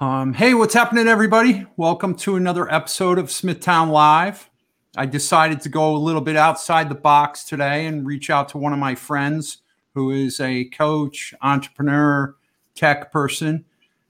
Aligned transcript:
Um, 0.00 0.32
hey, 0.34 0.54
what's 0.54 0.74
happening, 0.74 1.06
everybody? 1.06 1.66
Welcome 1.76 2.16
to 2.16 2.34
another 2.34 2.68
episode 2.68 3.16
of 3.16 3.30
Smithtown 3.30 3.90
Live. 3.90 4.50
I 4.96 5.06
decided 5.06 5.60
to 5.60 5.68
go 5.68 5.94
a 5.94 5.96
little 5.96 6.20
bit 6.20 6.34
outside 6.34 6.88
the 6.88 6.96
box 6.96 7.44
today 7.44 7.86
and 7.86 8.04
reach 8.04 8.28
out 8.28 8.48
to 8.48 8.58
one 8.58 8.72
of 8.72 8.80
my 8.80 8.96
friends 8.96 9.58
who 9.94 10.10
is 10.10 10.40
a 10.40 10.64
coach, 10.64 11.32
entrepreneur, 11.42 12.34
tech 12.74 13.12
person. 13.12 13.64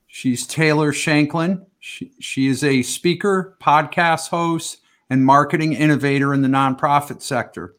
She's 0.06 0.46
Taylor 0.46 0.90
Shanklin. 0.90 1.66
She, 1.80 2.12
she 2.18 2.46
is 2.46 2.64
a 2.64 2.80
speaker, 2.80 3.54
podcast 3.60 4.30
host, 4.30 4.78
and 5.10 5.22
marketing 5.22 5.74
innovator 5.74 6.32
in 6.32 6.40
the 6.40 6.48
nonprofit 6.48 7.20
sector. 7.20 7.74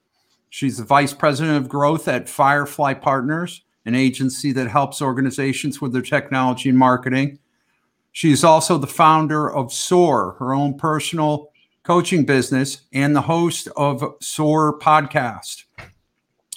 She's 0.51 0.77
the 0.77 0.83
vice 0.83 1.13
president 1.13 1.57
of 1.57 1.67
growth 1.67 2.07
at 2.07 2.29
Firefly 2.29 2.93
Partners, 2.93 3.63
an 3.83 3.95
agency 3.95 4.51
that 4.51 4.67
helps 4.67 5.01
organizations 5.01 5.81
with 5.81 5.91
their 5.91 6.03
technology 6.03 6.69
and 6.69 6.77
marketing. 6.77 7.39
She's 8.15 8.45
also 8.45 8.77
the 8.77 8.87
founder 8.87 9.53
of 9.53 9.73
SOAR, 9.73 10.37
her 10.39 10.53
own 10.53 10.77
personal 10.77 11.51
coaching 11.83 12.23
business, 12.23 12.83
and 12.93 13.13
the 13.13 13.23
host 13.23 13.67
of 13.75 14.15
SOAR 14.21 14.79
Podcast, 14.79 15.65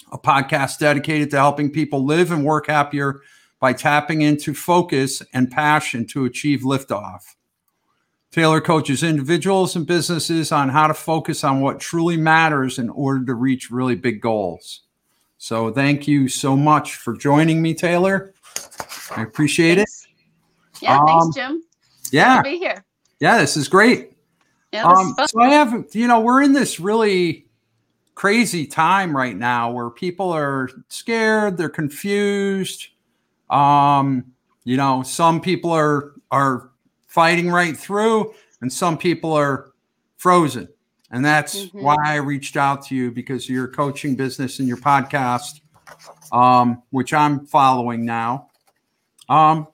a 0.09 0.17
podcast 0.17 0.79
dedicated 0.79 1.29
to 1.31 1.37
helping 1.37 1.69
people 1.69 2.05
live 2.05 2.31
and 2.31 2.45
work 2.45 2.67
happier 2.67 3.19
by 3.59 3.73
tapping 3.73 4.21
into 4.21 4.53
focus 4.53 5.21
and 5.33 5.51
passion 5.51 6.07
to 6.07 6.23
achieve 6.23 6.61
liftoff. 6.61 7.35
Taylor 8.31 8.61
coaches 8.61 9.03
individuals 9.03 9.75
and 9.75 9.85
businesses 9.85 10.53
on 10.53 10.69
how 10.69 10.87
to 10.87 10.93
focus 10.93 11.43
on 11.43 11.59
what 11.59 11.81
truly 11.81 12.15
matters 12.15 12.79
in 12.79 12.89
order 12.89 13.25
to 13.25 13.33
reach 13.33 13.69
really 13.69 13.95
big 13.95 14.21
goals. 14.21 14.83
So, 15.37 15.73
thank 15.73 16.07
you 16.07 16.29
so 16.29 16.55
much 16.55 16.95
for 16.95 17.17
joining 17.17 17.61
me, 17.61 17.73
Taylor. 17.73 18.33
I 19.13 19.23
appreciate 19.23 19.77
it. 19.77 19.89
Yeah, 20.81 20.97
Um, 20.99 21.05
thanks, 21.07 21.35
Jim. 21.35 21.63
Yeah, 22.11 22.41
be 22.41 22.57
here. 22.57 22.83
yeah, 23.19 23.37
this 23.37 23.55
is 23.57 23.67
great. 23.67 24.13
Yeah, 24.71 24.87
this 24.87 24.99
Um, 24.99 25.15
is 25.19 25.29
so 25.31 25.41
I 25.41 25.49
have, 25.49 25.85
you 25.93 26.07
know, 26.07 26.19
we're 26.19 26.41
in 26.41 26.53
this 26.53 26.79
really 26.79 27.45
crazy 28.15 28.65
time 28.67 29.15
right 29.15 29.35
now 29.37 29.71
where 29.71 29.89
people 29.89 30.31
are 30.31 30.69
scared, 30.89 31.57
they're 31.57 31.69
confused. 31.69 32.87
Um, 33.49 34.25
you 34.63 34.77
know, 34.77 35.03
some 35.03 35.41
people 35.41 35.71
are 35.71 36.13
are 36.31 36.69
fighting 37.07 37.49
right 37.49 37.75
through, 37.75 38.33
and 38.61 38.71
some 38.71 38.97
people 38.97 39.33
are 39.33 39.71
frozen. 40.17 40.67
And 41.11 41.25
that's 41.25 41.65
Mhm. 41.65 41.81
why 41.81 41.95
I 42.03 42.15
reached 42.17 42.55
out 42.55 42.83
to 42.85 42.95
you 42.95 43.09
because 43.09 43.49
your 43.49 43.67
coaching 43.67 44.15
business 44.15 44.59
and 44.59 44.67
your 44.67 44.77
podcast, 44.77 45.61
um, 46.31 46.83
which 46.91 47.13
I'm 47.15 47.47
following 47.47 48.05
now. 48.05 48.49
Um, 49.27 49.67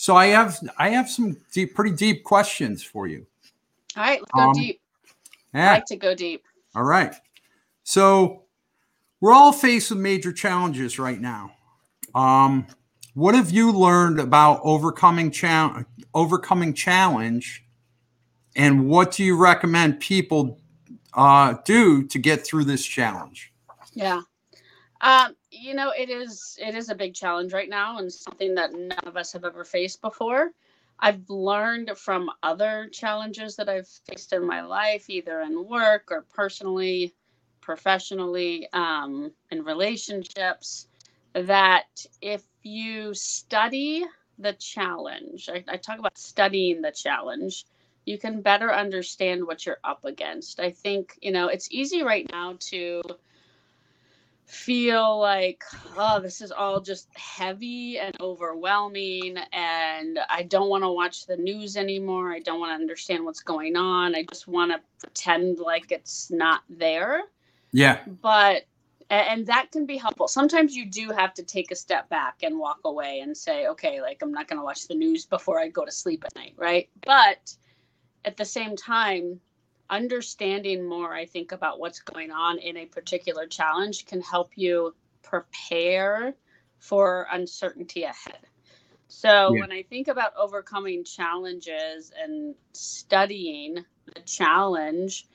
so 0.00 0.16
I 0.16 0.28
have 0.28 0.58
I 0.78 0.88
have 0.88 1.10
some 1.10 1.36
deep, 1.52 1.74
pretty 1.74 1.94
deep 1.94 2.24
questions 2.24 2.82
for 2.82 3.06
you. 3.06 3.26
All 3.98 4.02
right, 4.02 4.18
let's 4.18 4.30
go 4.32 4.40
um, 4.40 4.52
deep. 4.54 4.80
I 5.52 5.74
like 5.74 5.84
to 5.84 5.96
go 5.96 6.14
deep. 6.14 6.42
All 6.74 6.84
right. 6.84 7.14
So 7.82 8.44
we're 9.20 9.34
all 9.34 9.52
faced 9.52 9.90
with 9.90 9.98
major 9.98 10.32
challenges 10.32 10.98
right 10.98 11.20
now. 11.20 11.52
Um, 12.14 12.66
what 13.12 13.34
have 13.34 13.50
you 13.50 13.72
learned 13.72 14.20
about 14.20 14.60
overcoming 14.64 15.30
challenge 15.30 15.84
overcoming 16.14 16.72
challenge, 16.72 17.66
and 18.56 18.88
what 18.88 19.12
do 19.12 19.22
you 19.22 19.36
recommend 19.36 20.00
people 20.00 20.62
uh, 21.12 21.56
do 21.66 22.06
to 22.06 22.18
get 22.18 22.42
through 22.42 22.64
this 22.64 22.86
challenge? 22.86 23.52
Yeah. 23.92 24.22
Um, 25.00 25.34
you 25.50 25.74
know, 25.74 25.92
it 25.96 26.10
is 26.10 26.58
it 26.60 26.74
is 26.74 26.90
a 26.90 26.94
big 26.94 27.14
challenge 27.14 27.52
right 27.52 27.68
now 27.68 27.98
and 27.98 28.12
something 28.12 28.54
that 28.54 28.72
none 28.72 29.06
of 29.06 29.16
us 29.16 29.32
have 29.32 29.44
ever 29.44 29.64
faced 29.64 30.02
before. 30.02 30.50
I've 30.98 31.28
learned 31.30 31.96
from 31.96 32.30
other 32.42 32.88
challenges 32.92 33.56
that 33.56 33.68
I've 33.68 33.88
faced 33.88 34.34
in 34.34 34.46
my 34.46 34.62
life, 34.62 35.08
either 35.08 35.40
in 35.40 35.66
work 35.66 36.08
or 36.10 36.26
personally, 36.34 37.14
professionally, 37.62 38.68
um, 38.74 39.32
in 39.50 39.64
relationships, 39.64 40.88
that 41.32 42.04
if 42.20 42.42
you 42.62 43.14
study 43.14 44.04
the 44.38 44.52
challenge, 44.54 45.48
I, 45.50 45.64
I 45.68 45.76
talk 45.78 45.98
about 45.98 46.18
studying 46.18 46.82
the 46.82 46.92
challenge, 46.92 47.64
you 48.04 48.18
can 48.18 48.42
better 48.42 48.70
understand 48.72 49.46
what 49.46 49.64
you're 49.64 49.80
up 49.84 50.04
against. 50.04 50.60
I 50.60 50.70
think, 50.70 51.18
you 51.22 51.32
know, 51.32 51.48
it's 51.48 51.72
easy 51.72 52.02
right 52.02 52.28
now 52.30 52.56
to 52.60 53.02
feel 54.50 55.18
like, 55.18 55.62
oh, 55.96 56.20
this 56.20 56.40
is 56.40 56.50
all 56.50 56.80
just 56.80 57.08
heavy 57.14 57.98
and 57.98 58.14
overwhelming, 58.20 59.36
and 59.52 60.18
I 60.28 60.42
don't 60.42 60.68
want 60.68 60.82
to 60.84 60.90
watch 60.90 61.26
the 61.26 61.36
news 61.36 61.76
anymore. 61.76 62.32
I 62.32 62.40
don't 62.40 62.58
want 62.58 62.70
to 62.70 62.74
understand 62.74 63.24
what's 63.24 63.42
going 63.42 63.76
on. 63.76 64.14
I 64.14 64.24
just 64.24 64.48
want 64.48 64.72
to 64.72 64.80
pretend 64.98 65.58
like 65.58 65.92
it's 65.92 66.30
not 66.30 66.62
there. 66.68 67.22
Yeah. 67.72 68.00
But 68.06 68.64
and 69.08 69.46
that 69.46 69.72
can 69.72 69.86
be 69.86 69.96
helpful. 69.96 70.28
Sometimes 70.28 70.74
you 70.74 70.86
do 70.86 71.10
have 71.10 71.34
to 71.34 71.42
take 71.42 71.70
a 71.72 71.76
step 71.76 72.08
back 72.08 72.36
and 72.42 72.58
walk 72.58 72.78
away 72.84 73.20
and 73.20 73.36
say, 73.36 73.66
okay, 73.66 74.00
like 74.00 74.22
I'm 74.22 74.32
not 74.32 74.46
going 74.46 74.58
to 74.58 74.64
watch 74.64 74.86
the 74.86 74.94
news 74.94 75.26
before 75.26 75.58
I 75.58 75.68
go 75.68 75.84
to 75.84 75.90
sleep 75.90 76.24
at 76.24 76.34
night, 76.36 76.54
right? 76.56 76.88
But 77.04 77.54
at 78.24 78.36
the 78.36 78.44
same 78.44 78.76
time, 78.76 79.40
understanding 79.90 80.86
more, 80.88 81.14
I 81.14 81.26
think, 81.26 81.52
about 81.52 81.80
what's 81.80 82.00
going 82.00 82.30
on 82.30 82.58
in 82.58 82.76
a 82.78 82.86
particular 82.86 83.46
challenge 83.46 84.06
can 84.06 84.22
help 84.22 84.52
you 84.56 84.94
prepare 85.22 86.34
for 86.78 87.26
uncertainty 87.32 88.04
ahead. 88.04 88.46
So, 89.08 89.54
Yeah. 89.54 89.60
when 89.60 89.72
I 89.72 89.82
think 89.82 90.08
about 90.08 90.36
overcoming 90.36 91.04
challenges 91.04 92.12
and 92.16 92.54
studying 92.72 93.84
the 94.14 94.20
challenge, 94.22 95.26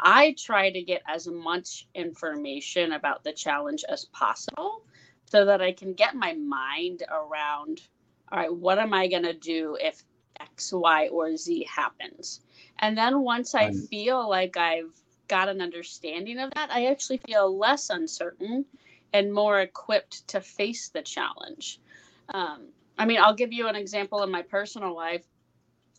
I 0.00 0.34
try 0.38 0.70
to 0.70 0.82
get 0.82 1.02
as 1.08 1.28
much 1.28 1.88
information 1.94 2.92
about 2.92 3.24
the 3.24 3.32
challenge 3.32 3.84
as 3.88 4.04
possible 4.06 4.84
so 5.26 5.46
that 5.46 5.62
I 5.62 5.72
can 5.72 5.94
get 5.94 6.14
my 6.14 6.34
mind 6.34 7.02
around 7.10 7.80
all 8.32 8.38
right, 8.38 8.54
what 8.54 8.78
am 8.78 8.94
I 8.94 9.08
going 9.08 9.24
to 9.24 9.34
do 9.34 9.76
if 9.80 10.02
X, 10.40 10.72
Y, 10.72 11.08
or 11.08 11.36
Z 11.36 11.66
happens? 11.70 12.40
And 12.82 12.98
then 12.98 13.22
once 13.22 13.54
I 13.54 13.70
feel 13.70 14.28
like 14.28 14.56
I've 14.58 14.92
got 15.28 15.48
an 15.48 15.62
understanding 15.62 16.38
of 16.40 16.50
that, 16.54 16.70
I 16.70 16.86
actually 16.86 17.18
feel 17.18 17.56
less 17.56 17.90
uncertain 17.90 18.66
and 19.14 19.32
more 19.32 19.60
equipped 19.60 20.28
to 20.28 20.40
face 20.40 20.90
the 20.90 21.02
challenge. 21.02 21.80
Um, 22.34 22.68
I 22.98 23.06
mean, 23.06 23.20
I'll 23.20 23.34
give 23.34 23.52
you 23.52 23.68
an 23.68 23.76
example 23.76 24.22
in 24.24 24.30
my 24.32 24.42
personal 24.42 24.94
life. 24.94 25.24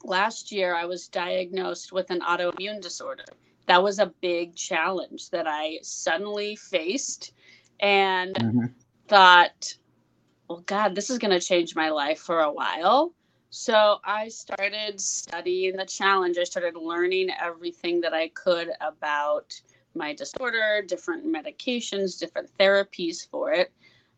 Last 0.03 0.51
year, 0.51 0.75
I 0.75 0.85
was 0.85 1.07
diagnosed 1.07 1.93
with 1.93 2.11
an 2.11 2.19
autoimmune 2.21 2.81
disorder. 2.81 3.25
That 3.67 3.81
was 3.81 3.99
a 3.99 4.13
big 4.21 4.55
challenge 4.55 5.29
that 5.29 5.47
I 5.47 5.79
suddenly 5.83 6.57
faced 6.57 7.33
and 7.79 8.35
Mhm. 8.35 8.73
thought, 9.07 9.77
well, 10.49 10.61
God, 10.65 10.95
this 10.95 11.09
is 11.09 11.19
going 11.19 11.37
to 11.37 11.45
change 11.45 11.75
my 11.75 11.89
life 11.89 12.19
for 12.19 12.41
a 12.41 12.51
while. 12.51 13.13
So 13.55 13.99
I 14.03 14.29
started 14.29 14.99
studying 14.99 15.75
the 15.75 15.85
challenge. 15.85 16.39
I 16.39 16.43
started 16.43 16.75
learning 16.75 17.29
everything 17.39 18.01
that 18.01 18.11
I 18.11 18.29
could 18.29 18.71
about 18.81 19.61
my 19.93 20.11
disorder, 20.15 20.81
different 20.81 21.23
medications, 21.27 22.19
different 22.19 22.49
therapies 22.57 23.29
for 23.29 23.51
it. 23.51 23.71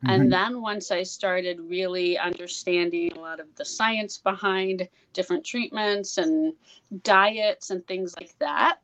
Mhm. 0.06 0.10
And 0.10 0.32
then 0.32 0.62
once 0.62 0.90
I 0.90 1.04
started 1.04 1.60
really 1.60 2.18
understanding 2.18 3.12
a 3.12 3.20
lot 3.20 3.42
of 3.42 3.54
the 3.56 3.66
science 3.66 4.18
behind 4.18 4.88
different 5.12 5.46
treatments 5.46 6.18
and 6.18 6.54
diets 7.04 7.72
and 7.72 7.86
things 7.86 8.16
like 8.18 8.38
that, 8.40 8.80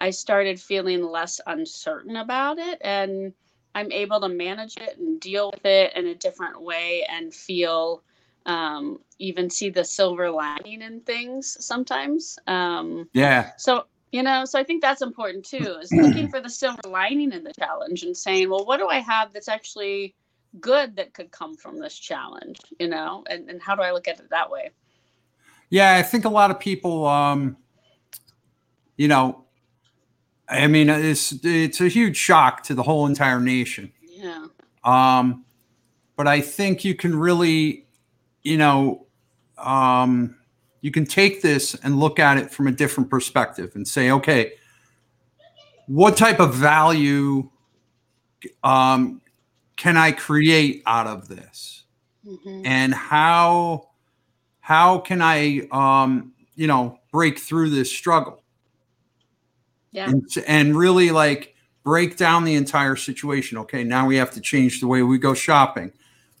I 0.00 0.10
started 0.10 0.60
feeling 0.60 1.04
less 1.04 1.40
uncertain 1.46 2.16
about 2.16 2.58
it. 2.58 2.78
And 2.80 3.32
I'm 3.76 3.92
able 3.92 4.20
to 4.22 4.28
manage 4.28 4.76
it 4.76 4.98
and 4.98 5.20
deal 5.20 5.52
with 5.52 5.64
it 5.64 5.94
in 5.94 6.08
a 6.08 6.16
different 6.16 6.62
way 6.62 7.04
and 7.08 7.32
feel 7.32 8.02
um, 8.48 8.98
even 9.18 9.48
see 9.48 9.70
the 9.70 9.84
silver 9.84 10.30
lining 10.30 10.82
in 10.82 11.00
things 11.02 11.56
sometimes. 11.64 12.38
Um, 12.48 13.08
yeah. 13.12 13.50
so 13.56 13.84
you 14.10 14.22
know, 14.22 14.46
so 14.46 14.58
I 14.58 14.64
think 14.64 14.80
that's 14.80 15.02
important 15.02 15.44
too, 15.44 15.76
is 15.82 15.92
looking 15.92 16.28
for 16.30 16.40
the 16.40 16.48
silver 16.48 16.80
lining 16.88 17.30
in 17.32 17.44
the 17.44 17.52
challenge 17.52 18.04
and 18.04 18.16
saying, 18.16 18.48
well, 18.48 18.64
what 18.64 18.78
do 18.78 18.88
I 18.88 19.00
have 19.00 19.34
that's 19.34 19.48
actually 19.48 20.14
good 20.60 20.96
that 20.96 21.12
could 21.12 21.30
come 21.30 21.54
from 21.54 21.78
this 21.78 21.94
challenge, 21.98 22.58
you 22.80 22.88
know, 22.88 23.22
and, 23.28 23.50
and 23.50 23.60
how 23.60 23.74
do 23.74 23.82
I 23.82 23.92
look 23.92 24.08
at 24.08 24.18
it 24.18 24.30
that 24.30 24.50
way? 24.50 24.70
Yeah, 25.68 25.96
I 25.96 26.02
think 26.02 26.24
a 26.24 26.30
lot 26.30 26.50
of 26.50 26.58
people, 26.58 27.06
um, 27.06 27.58
you 28.96 29.08
know, 29.08 29.44
I 30.48 30.66
mean, 30.68 30.88
it's 30.88 31.34
it's 31.44 31.82
a 31.82 31.88
huge 31.88 32.16
shock 32.16 32.62
to 32.64 32.74
the 32.74 32.82
whole 32.82 33.04
entire 33.04 33.38
nation. 33.38 33.92
Yeah. 34.02 34.46
Um, 34.82 35.44
but 36.16 36.26
I 36.26 36.40
think 36.40 36.82
you 36.82 36.94
can 36.94 37.14
really, 37.14 37.86
you 38.48 38.56
know, 38.56 39.06
um, 39.58 40.36
you 40.80 40.90
can 40.90 41.04
take 41.04 41.42
this 41.42 41.74
and 41.82 42.00
look 42.00 42.18
at 42.18 42.38
it 42.38 42.50
from 42.50 42.66
a 42.66 42.72
different 42.72 43.10
perspective 43.10 43.72
and 43.74 43.86
say, 43.86 44.10
okay, 44.10 44.52
what 45.86 46.16
type 46.16 46.40
of 46.40 46.54
value 46.54 47.50
um, 48.64 49.20
can 49.76 49.96
I 49.96 50.12
create 50.12 50.82
out 50.86 51.06
of 51.06 51.28
this? 51.28 51.74
Mhm. 52.26 52.62
and 52.66 52.92
how 52.92 53.88
how 54.60 54.98
can 54.98 55.22
I, 55.22 55.66
um, 55.72 56.32
you 56.56 56.66
know, 56.66 56.98
break 57.10 57.38
through 57.38 57.70
this 57.70 57.90
struggle? 57.90 58.42
Yeah. 59.92 60.10
And, 60.10 60.26
and 60.46 60.76
really 60.76 61.10
like 61.10 61.54
break 61.84 62.18
down 62.18 62.44
the 62.44 62.54
entire 62.54 62.96
situation. 62.96 63.56
Okay, 63.58 63.82
now 63.82 64.06
we 64.06 64.16
have 64.16 64.30
to 64.32 64.40
change 64.42 64.80
the 64.80 64.86
way 64.86 65.02
we 65.02 65.16
go 65.16 65.32
shopping. 65.32 65.90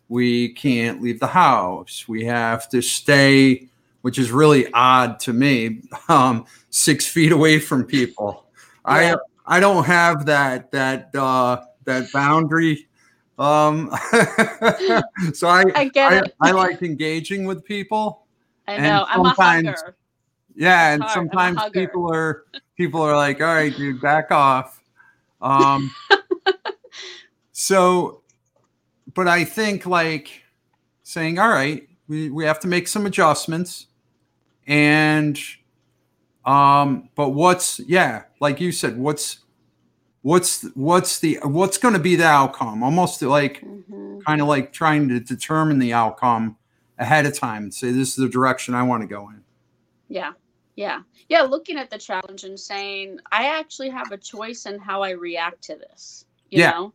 We 0.08 0.54
can't 0.54 1.02
leave 1.02 1.20
the 1.20 1.26
house. 1.26 2.06
We 2.08 2.24
have 2.24 2.68
to 2.70 2.80
stay, 2.80 3.68
which 4.02 4.18
is 4.18 4.30
really 4.30 4.72
odd 4.72 5.20
to 5.20 5.32
me, 5.32 5.82
um, 6.08 6.46
six 6.70 7.06
feet 7.06 7.32
away 7.32 7.58
from 7.58 7.84
people. 7.84 8.46
Yeah. 8.86 9.16
I 9.46 9.56
I 9.56 9.60
don't 9.60 9.84
have 9.84 10.26
that 10.26 10.70
that 10.72 11.14
uh, 11.14 11.64
that 11.84 12.12
boundary. 12.12 12.86
Um, 13.38 13.90
so 15.32 15.48
I 15.48 15.64
I 15.74 15.88
get 15.88 16.12
I, 16.12 16.18
it. 16.18 16.34
I 16.40 16.50
like 16.52 16.82
engaging 16.82 17.44
with 17.44 17.64
people. 17.64 18.26
I 18.66 18.78
know. 18.78 19.06
I'm 19.08 19.24
a 19.24 19.30
hugger. 19.30 19.96
Yeah, 20.54 20.94
It's 20.94 20.94
and 20.94 21.02
hard. 21.02 21.14
Sometimes 21.14 21.70
people 21.72 22.12
are 22.12 22.44
people 22.76 23.00
are 23.00 23.16
like, 23.16 23.40
"All 23.40 23.54
right, 23.54 23.74
dude, 23.74 24.00
back 24.00 24.30
off." 24.32 24.82
Um, 25.40 25.90
so, 27.52 28.22
but 29.14 29.28
I 29.28 29.44
think 29.44 29.86
like 29.86 30.42
saying, 31.02 31.38
"All 31.38 31.48
right, 31.48 31.88
we 32.08 32.30
we 32.30 32.44
have 32.44 32.60
to 32.60 32.68
make 32.68 32.88
some 32.88 33.06
adjustments," 33.06 33.86
and 34.66 35.38
um, 36.44 37.08
but 37.14 37.30
what's 37.30 37.80
yeah, 37.80 38.24
like 38.40 38.60
you 38.60 38.72
said, 38.72 38.98
what's 38.98 39.38
what's 40.22 40.62
what's 40.74 41.20
the 41.20 41.38
what's 41.42 41.78
going 41.78 41.94
to 41.94 42.00
be 42.00 42.16
the 42.16 42.26
outcome? 42.26 42.82
Almost 42.82 43.22
like 43.22 43.62
Mhm. 43.62 44.24
kind 44.24 44.40
of 44.40 44.48
like 44.48 44.72
trying 44.72 45.08
to 45.08 45.20
determine 45.20 45.78
the 45.78 45.92
outcome 45.92 46.56
ahead 46.98 47.26
of 47.26 47.34
time 47.38 47.64
and 47.64 47.74
say, 47.74 47.90
"This 47.92 48.10
is 48.10 48.16
the 48.16 48.28
direction 48.28 48.74
I 48.74 48.82
want 48.82 49.02
to 49.02 49.06
go 49.06 49.28
in." 49.30 49.42
Yeah. 50.08 50.32
Yeah. 50.76 51.00
Yeah. 51.28 51.42
Looking 51.42 51.76
at 51.76 51.90
the 51.90 51.98
challenge 51.98 52.44
and 52.44 52.58
saying, 52.58 53.18
I 53.32 53.46
actually 53.46 53.90
have 53.90 54.10
a 54.12 54.16
choice 54.16 54.64
in 54.66 54.78
how 54.78 55.02
I 55.02 55.10
react 55.10 55.62
to 55.64 55.76
this. 55.76 56.24
You 56.50 56.60
Yeah. 56.60 56.70
know? 56.70 56.94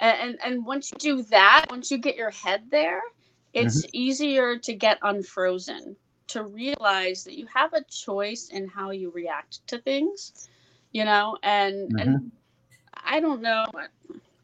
And, 0.00 0.38
and 0.42 0.64
once 0.64 0.90
you 0.90 0.98
do 0.98 1.22
that, 1.24 1.66
once 1.68 1.90
you 1.90 1.98
get 1.98 2.16
your 2.16 2.30
head 2.30 2.62
there, 2.70 3.02
it's 3.52 3.82
mm-hmm. 3.82 3.90
easier 3.92 4.58
to 4.58 4.72
get 4.72 4.98
unfrozen, 5.02 5.96
to 6.28 6.44
realize 6.44 7.24
that 7.24 7.36
you 7.36 7.46
have 7.52 7.74
a 7.74 7.84
choice 7.84 8.48
in 8.48 8.66
how 8.66 8.90
you 8.90 9.10
react 9.10 9.66
to 9.68 9.78
things, 9.78 10.48
you 10.92 11.04
know, 11.04 11.36
and 11.42 12.00
and 12.00 12.16
mm-hmm. 12.16 12.26
I 12.94 13.20
don't 13.20 13.42
know 13.42 13.66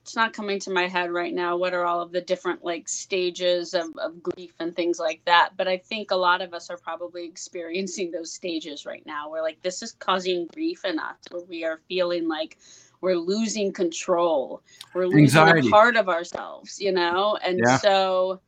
it's 0.06 0.14
not 0.14 0.32
coming 0.32 0.60
to 0.60 0.70
my 0.70 0.86
head 0.86 1.10
right 1.10 1.34
now 1.34 1.56
what 1.56 1.74
are 1.74 1.84
all 1.84 2.00
of 2.00 2.12
the 2.12 2.20
different 2.20 2.64
like 2.64 2.88
stages 2.88 3.74
of, 3.74 3.86
of 3.98 4.22
grief 4.22 4.52
and 4.60 4.76
things 4.76 5.00
like 5.00 5.20
that 5.24 5.50
but 5.56 5.66
i 5.66 5.76
think 5.76 6.12
a 6.12 6.16
lot 6.16 6.40
of 6.40 6.54
us 6.54 6.70
are 6.70 6.76
probably 6.76 7.24
experiencing 7.28 8.12
those 8.12 8.32
stages 8.32 8.86
right 8.86 9.04
now 9.04 9.28
where 9.28 9.42
like 9.42 9.60
this 9.62 9.82
is 9.82 9.90
causing 9.98 10.46
grief 10.54 10.84
in 10.84 11.00
us 11.00 11.16
where 11.32 11.42
we 11.42 11.64
are 11.64 11.80
feeling 11.88 12.28
like 12.28 12.56
we're 13.00 13.16
losing 13.16 13.72
control 13.72 14.62
we're 14.94 15.06
losing 15.06 15.22
Anxiety. 15.22 15.68
a 15.68 15.70
part 15.70 15.96
of 15.96 16.08
ourselves 16.08 16.80
you 16.80 16.92
know 16.92 17.36
and 17.44 17.60
Yeah. 17.64 17.78
so 17.78 18.40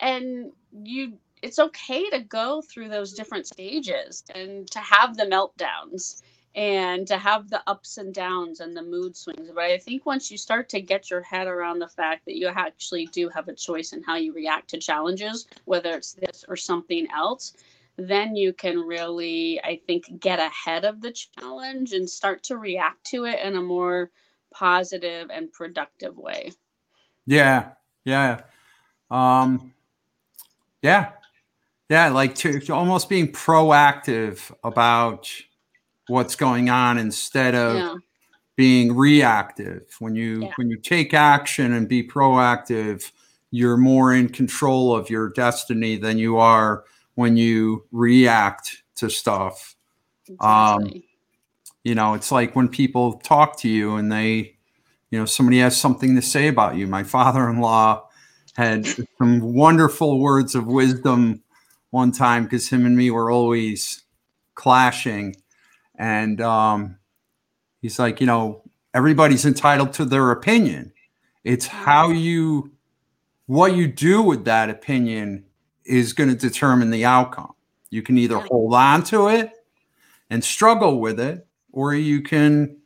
and 0.00 0.52
you 0.84 1.18
it's 1.42 1.58
okay 1.58 2.08
to 2.10 2.20
go 2.20 2.62
through 2.62 2.88
those 2.88 3.12
different 3.12 3.46
stages 3.46 4.24
and 4.34 4.68
to 4.70 4.78
have 4.80 5.16
the 5.16 5.24
meltdowns 5.24 6.22
and 6.54 7.06
to 7.06 7.16
have 7.16 7.48
the 7.50 7.62
ups 7.68 7.98
and 7.98 8.12
downs 8.12 8.60
and 8.60 8.76
the 8.76 8.82
mood 8.82 9.16
swings. 9.16 9.48
But 9.54 9.64
I 9.64 9.78
think 9.78 10.04
once 10.04 10.30
you 10.30 10.36
start 10.36 10.68
to 10.70 10.80
get 10.80 11.10
your 11.10 11.22
head 11.22 11.46
around 11.46 11.78
the 11.78 11.88
fact 11.88 12.24
that 12.24 12.36
you 12.36 12.48
actually 12.48 13.06
do 13.06 13.28
have 13.28 13.46
a 13.48 13.54
choice 13.54 13.92
in 13.92 14.02
how 14.02 14.16
you 14.16 14.32
react 14.32 14.68
to 14.70 14.78
challenges, 14.78 15.46
whether 15.66 15.90
it's 15.94 16.14
this 16.14 16.44
or 16.48 16.56
something 16.56 17.06
else, 17.14 17.54
then 17.98 18.36
you 18.36 18.52
can 18.52 18.78
really, 18.78 19.60
I 19.62 19.80
think, 19.86 20.20
get 20.20 20.38
ahead 20.38 20.84
of 20.84 21.02
the 21.02 21.12
challenge 21.12 21.92
and 21.92 22.08
start 22.08 22.44
to 22.44 22.56
react 22.56 23.04
to 23.06 23.24
it 23.24 23.40
in 23.40 23.56
a 23.56 23.60
more 23.62 24.10
positive 24.54 25.30
and 25.30 25.52
productive 25.52 26.16
way. 26.16 26.52
Yeah, 27.26 27.70
yeah, 28.04 28.42
um, 29.10 29.74
yeah, 30.80 31.10
yeah. 31.90 32.08
Like 32.08 32.36
to, 32.36 32.60
to 32.60 32.74
almost 32.74 33.08
being 33.08 33.32
proactive 33.32 34.50
about 34.64 35.30
what's 36.06 36.36
going 36.36 36.70
on 36.70 36.98
instead 36.98 37.54
of 37.54 37.76
Yeah. 37.76 37.94
being 38.56 38.96
reactive. 38.96 39.82
When 39.98 40.14
you 40.14 40.42
Yeah. 40.42 40.52
when 40.56 40.70
you 40.70 40.78
take 40.78 41.14
action 41.14 41.72
and 41.72 41.88
be 41.88 42.06
proactive, 42.06 43.10
you're 43.50 43.76
more 43.76 44.14
in 44.14 44.28
control 44.28 44.94
of 44.94 45.10
your 45.10 45.30
destiny 45.30 45.96
than 45.96 46.16
you 46.18 46.38
are 46.38 46.84
when 47.18 47.36
you 47.36 47.84
react 47.90 48.84
to 48.94 49.10
stuff. 49.10 49.74
Um, 50.38 51.02
You 51.82 51.94
know, 51.94 52.14
it's 52.14 52.30
like 52.30 52.54
when 52.54 52.68
people 52.68 53.14
talk 53.14 53.58
to 53.60 53.68
you 53.68 53.96
and 53.96 54.12
they, 54.12 54.56
you 55.10 55.18
know, 55.18 55.24
somebody 55.24 55.58
has 55.60 55.76
something 55.76 56.14
to 56.14 56.22
say 56.22 56.46
about 56.46 56.76
you. 56.76 56.86
My 56.86 57.02
father-in-law 57.02 58.06
had 58.56 58.86
some 59.18 59.40
wonderful 59.40 60.20
words 60.20 60.54
of 60.54 60.66
wisdom 60.66 61.42
one 61.90 62.12
time 62.12 62.44
because 62.44 62.68
him 62.68 62.86
and 62.86 62.96
me 62.96 63.10
were 63.10 63.32
always 63.32 64.04
clashing. 64.54 65.34
And 65.96 66.40
um, 66.40 66.98
he's 67.80 67.98
like, 67.98 68.20
you 68.20 68.26
know, 68.26 68.62
everybody's 68.92 69.44
entitled 69.44 69.92
to 69.94 70.04
their 70.04 70.30
opinion. 70.30 70.92
It's 71.42 71.66
how 71.66 72.10
you, 72.10 72.72
what 73.46 73.74
you 73.74 73.88
do 73.88 74.22
with 74.22 74.44
that 74.44 74.68
opinion 74.70 75.46
is 75.88 76.12
going 76.12 76.28
to 76.30 76.36
determine 76.36 76.90
the 76.90 77.04
outcome. 77.04 77.54
You 77.90 78.02
can 78.02 78.18
either 78.18 78.36
Yeah. 78.36 78.46
hold 78.48 78.74
on 78.74 79.02
to 79.04 79.28
it 79.28 79.52
and 80.30 80.44
struggle 80.44 81.00
with 81.00 81.18
it, 81.18 81.46
or 81.72 81.94
you 81.94 82.22
can 82.22 82.76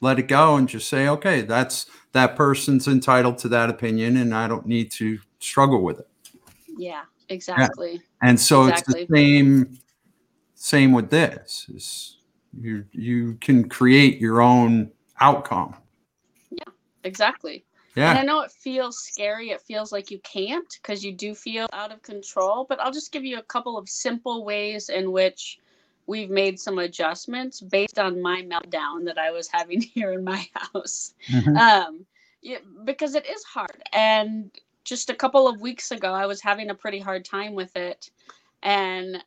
let 0.00 0.18
it 0.18 0.28
go 0.28 0.56
and 0.56 0.68
just 0.68 0.88
say, 0.88 1.08
okay, 1.08 1.42
that's 1.42 1.86
that 2.12 2.36
person's 2.36 2.88
entitled 2.88 3.38
to 3.38 3.48
that 3.48 3.70
opinion, 3.70 4.16
and 4.18 4.34
I 4.34 4.48
don't 4.48 4.66
need 4.66 4.90
to 4.92 5.18
struggle 5.38 5.82
with 5.82 6.00
it. 6.00 6.08
yeah, 6.78 7.02
exactly. 7.28 8.00
And 8.22 8.38
so 8.40 8.66
Exactly. 8.66 9.02
it's 9.02 9.10
the 9.10 9.14
same 9.16 9.78
same 10.54 10.92
with 10.92 11.10
this. 11.10 11.66
Is 11.74 12.18
you 12.58 12.84
you 12.92 13.34
can 13.40 13.68
create 13.68 14.18
your 14.20 14.40
own 14.42 14.90
outcome. 15.20 15.74
Yeah, 16.50 16.64
exactly. 17.04 17.64
And 18.10 18.18
I 18.18 18.22
know 18.22 18.40
it 18.40 18.52
feels 18.52 18.98
scary. 18.98 19.50
It 19.50 19.60
feels 19.62 19.92
like 19.92 20.10
you 20.10 20.18
can't 20.20 20.68
because 20.82 21.04
you 21.04 21.12
do 21.12 21.34
feel 21.34 21.66
out 21.72 21.92
of 21.92 22.02
control. 22.02 22.64
But 22.68 22.80
I'll 22.80 22.92
just 22.92 23.12
give 23.12 23.24
you 23.24 23.38
a 23.38 23.42
couple 23.42 23.76
of 23.76 23.88
simple 23.88 24.44
ways 24.44 24.88
in 24.88 25.12
which 25.12 25.58
we've 26.06 26.30
made 26.30 26.58
some 26.58 26.78
adjustments 26.78 27.60
based 27.60 27.98
on 27.98 28.20
my 28.20 28.42
meltdown 28.42 29.04
that 29.04 29.18
I 29.18 29.30
was 29.30 29.48
having 29.48 29.80
here 29.94 30.12
in 30.12 30.24
my 30.24 30.48
house. 30.54 31.14
Mhm. 31.28 31.56
Um, 31.56 32.06
yeah, 32.42 32.58
because 32.84 33.14
it 33.14 33.28
is 33.28 33.44
hard. 33.44 33.82
And 33.92 34.50
just 34.84 35.10
a 35.10 35.14
couple 35.14 35.46
of 35.46 35.60
weeks 35.60 35.90
ago, 35.90 36.12
I 36.12 36.26
was 36.26 36.40
having 36.40 36.70
a 36.70 36.74
pretty 36.74 36.98
hard 36.98 37.24
time 37.24 37.54
with 37.54 37.76
it. 37.76 38.10
And 38.62 39.22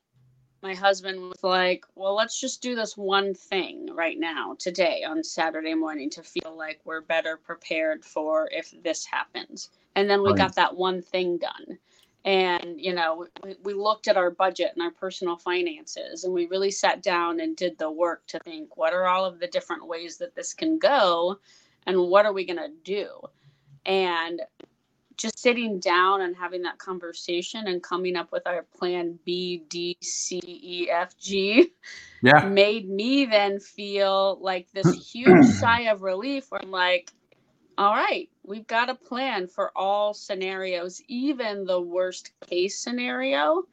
my 0.63 0.74
husband 0.75 1.22
was 1.22 1.43
like, 1.43 1.86
Well, 1.96 2.15
let's 2.15 2.39
just 2.39 2.62
do 2.62 2.75
this 2.75 2.98
one 2.98 3.36
thing 3.36 3.89
right 3.93 4.20
now, 4.20 4.55
today, 4.60 5.03
on 5.03 5.24
Saturday 5.24 5.75
morning, 5.75 6.10
to 6.12 6.24
feel 6.24 6.55
like 6.58 6.82
we're 6.86 7.01
better 7.01 7.38
prepared 7.38 8.05
for 8.05 8.50
if 8.51 8.74
this 8.84 9.05
happens. 9.05 9.70
And 9.96 10.10
then 10.10 10.24
we 10.24 10.34
Right. 10.34 10.38
got 10.38 10.55
that 10.55 10.75
one 10.77 11.01
thing 11.01 11.38
done. 11.38 11.79
And, 12.25 12.79
you 12.79 12.93
know, 12.93 13.27
we, 13.43 13.55
we 13.63 13.74
looked 13.74 14.08
at 14.08 14.17
our 14.17 14.32
budget 14.32 14.72
and 14.75 14.84
our 14.84 14.91
personal 14.91 15.38
finances, 15.38 16.24
and 16.24 16.34
we 16.34 16.48
really 16.48 16.72
sat 16.72 17.03
down 17.03 17.41
and 17.41 17.55
did 17.58 17.77
the 17.77 17.91
work 17.91 18.25
to 18.27 18.39
think, 18.39 18.77
what 18.77 18.93
are 18.93 19.08
all 19.08 19.25
of 19.25 19.39
the 19.39 19.48
different 19.48 19.88
ways 19.88 20.17
that 20.20 20.36
this 20.36 20.53
can 20.53 20.79
go? 20.79 21.39
And 21.86 22.00
what 22.00 22.25
are 22.25 22.34
we 22.34 22.46
going 22.46 22.58
to 22.58 22.72
do? 22.84 23.10
And 23.86 24.41
just 25.17 25.39
sitting 25.39 25.79
down 25.79 26.22
and 26.22 26.36
having 26.36 26.63
that 26.63 26.79
conversation 26.79 27.67
and 27.67 27.84
coming 27.84 28.15
up 28.15 28.32
with 28.32 28.48
our 28.48 28.65
plan 28.77 29.20
B, 29.25 29.63
D, 29.70 29.98
C, 30.01 30.39
E, 30.46 30.89
F, 30.91 31.17
G 31.17 31.72
Yeah. 32.22 32.43
made 32.43 32.89
me 32.89 33.25
then 33.25 33.60
feel 33.60 34.39
like 34.41 34.67
this 34.74 34.93
huge 34.93 35.46
sigh 35.46 35.84
of 35.91 36.03
relief 36.03 36.51
where 36.51 36.62
I'm 36.63 36.72
like, 36.72 37.12
all 37.77 37.93
right, 37.93 38.29
we've 38.46 38.67
got 38.67 38.89
a 38.89 38.96
plan 38.96 39.48
for 39.48 39.72
all 39.75 40.13
scenarios, 40.15 41.01
even 41.10 41.65
the 41.65 41.82
worst 41.82 42.32
case 42.50 42.79
scenario. 42.84 43.63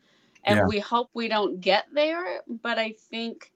And 0.45 0.65
Yeah. 0.65 0.67
we 0.67 0.81
hope 0.81 1.11
we 1.15 1.29
don't 1.29 1.61
get 1.61 1.87
there. 1.95 2.43
But 2.49 2.79
I 2.79 2.95
think 3.11 3.53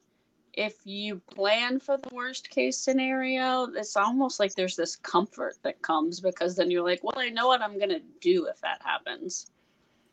if 0.57 0.75
you 0.85 1.17
plan 1.35 1.81
for 1.81 1.97
the 1.97 2.09
worst 2.15 2.49
case 2.51 2.79
scenario, 2.79 3.65
it's 3.75 3.97
almost 3.97 4.39
like 4.39 4.55
there's 4.55 4.77
this 4.77 4.97
comfort 4.97 5.57
that 5.63 5.81
comes 5.83 6.21
because 6.21 6.55
then 6.57 6.71
you're 6.71 6.85
like, 6.85 7.03
well, 7.03 7.19
I 7.19 7.29
know 7.29 7.49
what 7.49 7.61
I'm 7.61 7.77
going 7.79 7.91
to 7.91 8.03
do 8.21 8.47
if 8.47 8.61
that 8.61 8.81
happens. 8.85 9.51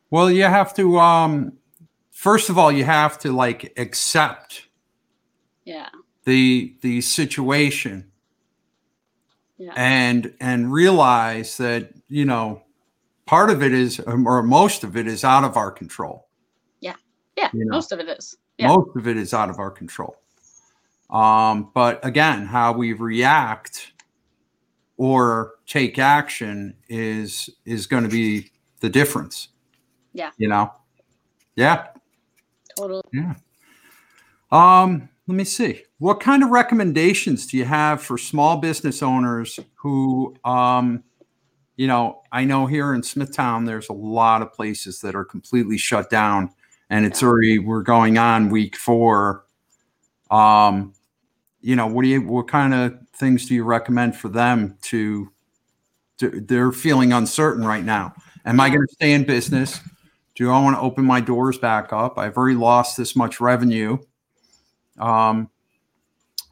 Well, 0.10 0.30
you 0.32 0.44
have 0.44 0.74
to 0.76 1.00
um 1.00 1.54
first 2.10 2.50
of 2.50 2.58
all, 2.58 2.72
you 2.72 2.84
have 2.84 3.18
to 3.20 3.32
like 3.32 3.74
accept 3.78 4.68
Yeah. 5.66 5.90
the 6.26 6.76
the 6.82 7.02
situation 7.02 8.12
Yeah. 9.58 9.74
and 9.76 10.34
and 10.42 10.74
realize 10.74 11.58
that, 11.58 11.92
you 12.10 12.26
know, 12.26 12.64
part 13.26 13.50
of 13.50 13.64
it 13.64 13.74
is 13.74 14.00
or 14.02 14.44
most 14.44 14.84
of 14.84 14.98
it 14.98 15.08
is 15.08 15.24
out 15.24 15.44
of 15.44 15.56
our 15.56 15.72
control. 15.72 16.28
Yeah. 16.82 16.96
Yeah, 17.38 17.50
You 17.54 17.66
know. 17.66 17.76
most 17.76 17.92
of 17.92 18.00
it 18.00 18.10
is. 18.10 18.36
Yeah. 18.58 18.68
Most 18.68 18.96
of 18.98 19.08
it 19.08 19.18
is 19.18 19.34
out 19.34 19.50
of 19.50 19.60
our 19.60 19.72
control. 19.72 20.18
Um, 21.12 21.72
but 21.74 22.04
again, 22.06 22.46
how 22.46 22.72
we 22.74 22.94
react 22.94 23.92
or 24.98 25.56
take 25.66 26.00
action 26.00 26.76
is 26.88 27.50
is 27.66 27.88
going 27.88 28.04
to 28.04 28.10
be 28.10 28.52
the 28.80 28.90
difference. 28.90 29.50
Yeah. 30.14 30.32
You 30.38 30.48
know. 30.48 30.72
Yeah. 31.56 31.88
Totally. 32.78 33.02
Um, 34.52 35.10
let 35.28 35.36
me 35.36 35.44
see. 35.44 35.84
What 36.00 36.20
kind 36.20 36.44
of 36.44 36.50
recommendations 36.50 37.48
do 37.48 37.58
you 37.58 37.66
have 37.66 38.02
for 38.02 38.18
small 38.18 38.58
business 38.58 39.02
owners 39.02 39.60
who, 39.76 40.36
um, 40.44 41.04
you 41.78 41.88
know, 41.88 42.22
I 42.32 42.44
know 42.44 42.66
here 42.66 42.94
in 42.94 43.04
Smithtown, 43.04 43.66
there's 43.66 43.90
a 43.90 43.94
lot 43.94 44.42
of 44.42 44.54
places 44.54 45.02
that 45.02 45.16
are 45.16 45.24
completely 45.24 45.78
shut 45.78 46.10
down, 46.10 46.52
and 46.90 47.06
it's 47.06 47.24
already 47.24 47.60
we're 47.60 47.84
going 47.84 48.18
on 48.18 48.50
week 48.50 48.76
four. 48.76 49.46
Um, 50.30 50.94
you 51.62 51.76
know, 51.76 51.88
what 51.88 52.04
do 52.04 52.10
you, 52.10 52.22
what 52.22 52.48
kind 52.48 52.74
of 52.74 52.98
things 53.14 53.48
do 53.48 53.56
you 53.56 53.64
recommend 53.64 54.16
for 54.16 54.30
them 54.30 54.78
to? 54.84 55.32
to 56.20 56.42
they're 56.42 56.72
feeling 56.72 57.14
uncertain 57.14 57.66
right 57.66 57.84
now. 57.84 58.14
Am 58.46 58.60
I 58.60 58.70
going 58.70 58.82
to 58.82 58.94
stay 58.94 59.14
in 59.14 59.24
business? 59.24 59.80
Do 60.36 60.50
I 60.50 60.60
want 60.60 60.76
to 60.76 60.82
open 60.82 61.06
my 61.06 61.20
doors 61.20 61.58
back 61.58 61.92
up? 61.92 62.18
I've 62.18 62.38
already 62.38 62.56
lost 62.56 62.98
this 62.98 63.16
much 63.16 63.40
revenue. 63.42 63.98
Um, 64.98 65.50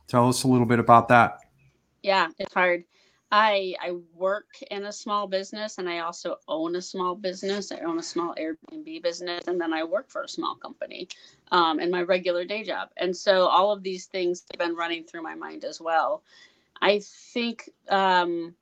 tell 0.07 0.27
us 0.27 0.43
a 0.43 0.47
little 0.47 0.65
bit 0.65 0.79
about 0.79 1.07
that. 1.07 1.39
Yeah, 2.03 2.27
it's 2.37 2.53
hard. 2.53 2.83
I 3.31 3.75
I 3.81 3.91
work 4.13 4.47
in 4.71 4.85
a 4.85 4.91
small 4.91 5.27
business 5.27 5.77
and 5.77 5.89
I 5.89 5.99
also 5.99 6.37
own 6.47 6.75
a 6.75 6.81
small 6.81 7.15
business. 7.15 7.71
I 7.71 7.79
own 7.79 7.99
a 7.99 8.03
small 8.03 8.35
Airbnb 8.35 9.03
business 9.03 9.47
and 9.47 9.59
then 9.59 9.73
I 9.73 9.83
work 9.83 10.09
for 10.09 10.23
a 10.23 10.29
small 10.29 10.55
company 10.55 11.07
um, 11.51 11.79
in 11.79 11.91
my 11.91 12.01
regular 12.01 12.45
day 12.45 12.63
job. 12.63 12.89
And 12.97 13.15
so 13.15 13.45
all 13.47 13.71
of 13.71 13.83
these 13.83 14.05
things 14.05 14.43
have 14.51 14.59
been 14.59 14.75
running 14.75 15.03
through 15.03 15.23
my 15.23 15.35
mind 15.35 15.63
as 15.63 15.79
well. 15.79 16.23
I 16.81 17.01
think 17.33 17.69
um, 17.89 18.55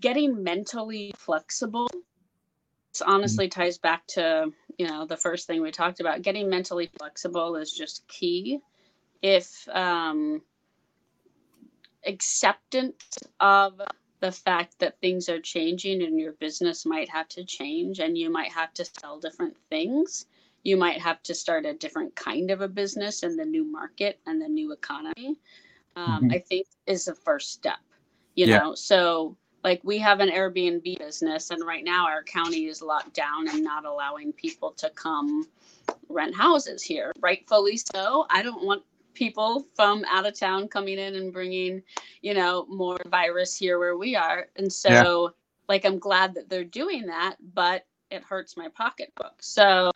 getting 0.00 0.42
mentally 0.42 1.12
flexible 1.16 1.88
this 2.96 3.02
honestly 3.06 3.48
ties 3.48 3.76
back 3.76 4.06
to 4.06 4.50
you 4.78 4.86
know 4.86 5.04
the 5.04 5.18
first 5.18 5.46
thing 5.46 5.60
we 5.60 5.70
talked 5.70 6.00
about. 6.00 6.22
Getting 6.22 6.48
mentally 6.48 6.88
flexible 6.98 7.56
is 7.56 7.70
just 7.70 8.08
key. 8.08 8.60
If 9.20 9.68
um, 9.68 10.40
acceptance 12.06 13.18
of 13.40 13.80
the 14.20 14.32
fact 14.32 14.78
that 14.78 15.00
things 15.00 15.28
are 15.28 15.40
changing 15.40 16.02
and 16.02 16.18
your 16.18 16.32
business 16.32 16.86
might 16.86 17.08
have 17.08 17.28
to 17.28 17.44
change 17.44 17.98
and 17.98 18.16
you 18.16 18.30
might 18.30 18.50
have 18.50 18.72
to 18.74 18.84
sell 18.84 19.18
different 19.18 19.56
things. 19.70 20.26
You 20.64 20.76
might 20.76 21.00
have 21.00 21.22
to 21.24 21.34
start 21.34 21.66
a 21.66 21.74
different 21.74 22.14
kind 22.16 22.50
of 22.50 22.60
a 22.60 22.68
business 22.68 23.22
in 23.22 23.36
the 23.36 23.44
new 23.44 23.64
market 23.64 24.18
and 24.26 24.40
the 24.40 24.48
new 24.48 24.72
economy. 24.72 25.38
Um, 25.96 26.24
Mhm. 26.24 26.32
I 26.34 26.38
think 26.38 26.66
is 26.86 27.04
the 27.04 27.14
first 27.14 27.52
step. 27.52 27.78
You 28.34 28.46
Yeah. 28.46 28.58
know, 28.58 28.74
so 28.74 29.36
like 29.64 29.80
we 29.84 29.98
have 29.98 30.20
an 30.20 30.28
Airbnb 30.28 30.98
business, 30.98 31.50
and 31.50 31.64
right 31.64 31.84
now 31.84 32.06
our 32.06 32.22
county 32.22 32.66
is 32.66 32.82
locked 32.82 33.14
down 33.14 33.48
and 33.48 33.64
not 33.64 33.84
allowing 33.84 34.32
people 34.32 34.72
to 34.72 34.90
come 34.90 35.46
rent 36.08 36.34
houses 36.34 36.82
here. 36.82 37.12
Rightfully 37.20 37.76
so. 37.76 38.26
I 38.30 38.42
don't 38.42 38.64
want 38.64 38.82
people 39.16 39.66
from 39.74 40.04
out 40.08 40.26
of 40.26 40.38
town 40.38 40.68
coming 40.68 40.98
in 40.98 41.16
and 41.16 41.32
bringing, 41.32 41.82
you 42.22 42.34
know, 42.34 42.66
more 42.68 42.98
virus 43.08 43.56
here 43.56 43.78
where 43.78 43.96
we 43.96 44.14
are. 44.14 44.46
And 44.56 44.72
so, 44.72 45.34
like, 45.68 45.84
I'm 45.84 45.98
glad 45.98 46.34
that 46.34 46.48
they're 46.48 46.64
doing 46.64 47.06
that, 47.06 47.36
but 47.54 47.86
it 48.10 48.22
hurts 48.22 48.56
my 48.56 48.68
pocketbook. 48.68 49.34
So, 49.40 49.90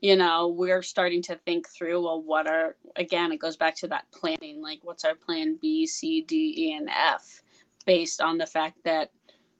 you 0.00 0.16
know, 0.16 0.48
we're 0.48 0.82
starting 0.82 1.22
to 1.22 1.36
think 1.36 1.68
through, 1.68 2.02
well, 2.02 2.20
what 2.22 2.48
are, 2.48 2.76
again, 2.96 3.30
it 3.30 3.38
goes 3.38 3.56
back 3.56 3.76
to 3.76 3.88
that 3.88 4.10
planning, 4.10 4.60
like, 4.60 4.80
what's 4.82 5.04
our 5.04 5.14
plan 5.14 5.58
B, 5.60 5.86
C, 5.86 6.22
D, 6.22 6.54
E, 6.56 6.72
and 6.72 6.88
F 6.88 7.42
based 7.84 8.20
on 8.20 8.38
the 8.38 8.46
fact 8.46 8.78
that 8.84 9.12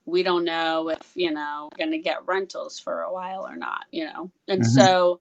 we 0.07 0.23
don't 0.23 0.45
know 0.45 0.89
if, 0.89 1.13
you 1.15 1.31
know, 1.31 1.69
we're 1.71 1.85
going 1.85 1.93
to 1.93 1.99
get 1.99 2.27
rentals 2.27 2.79
for 2.79 3.03
a 3.03 3.13
while 3.13 3.47
or 3.47 3.57
not, 3.57 3.85
you 3.93 4.05
know? 4.07 4.31
And 4.49 4.63
Mhm. 4.63 4.67
so, 4.67 5.21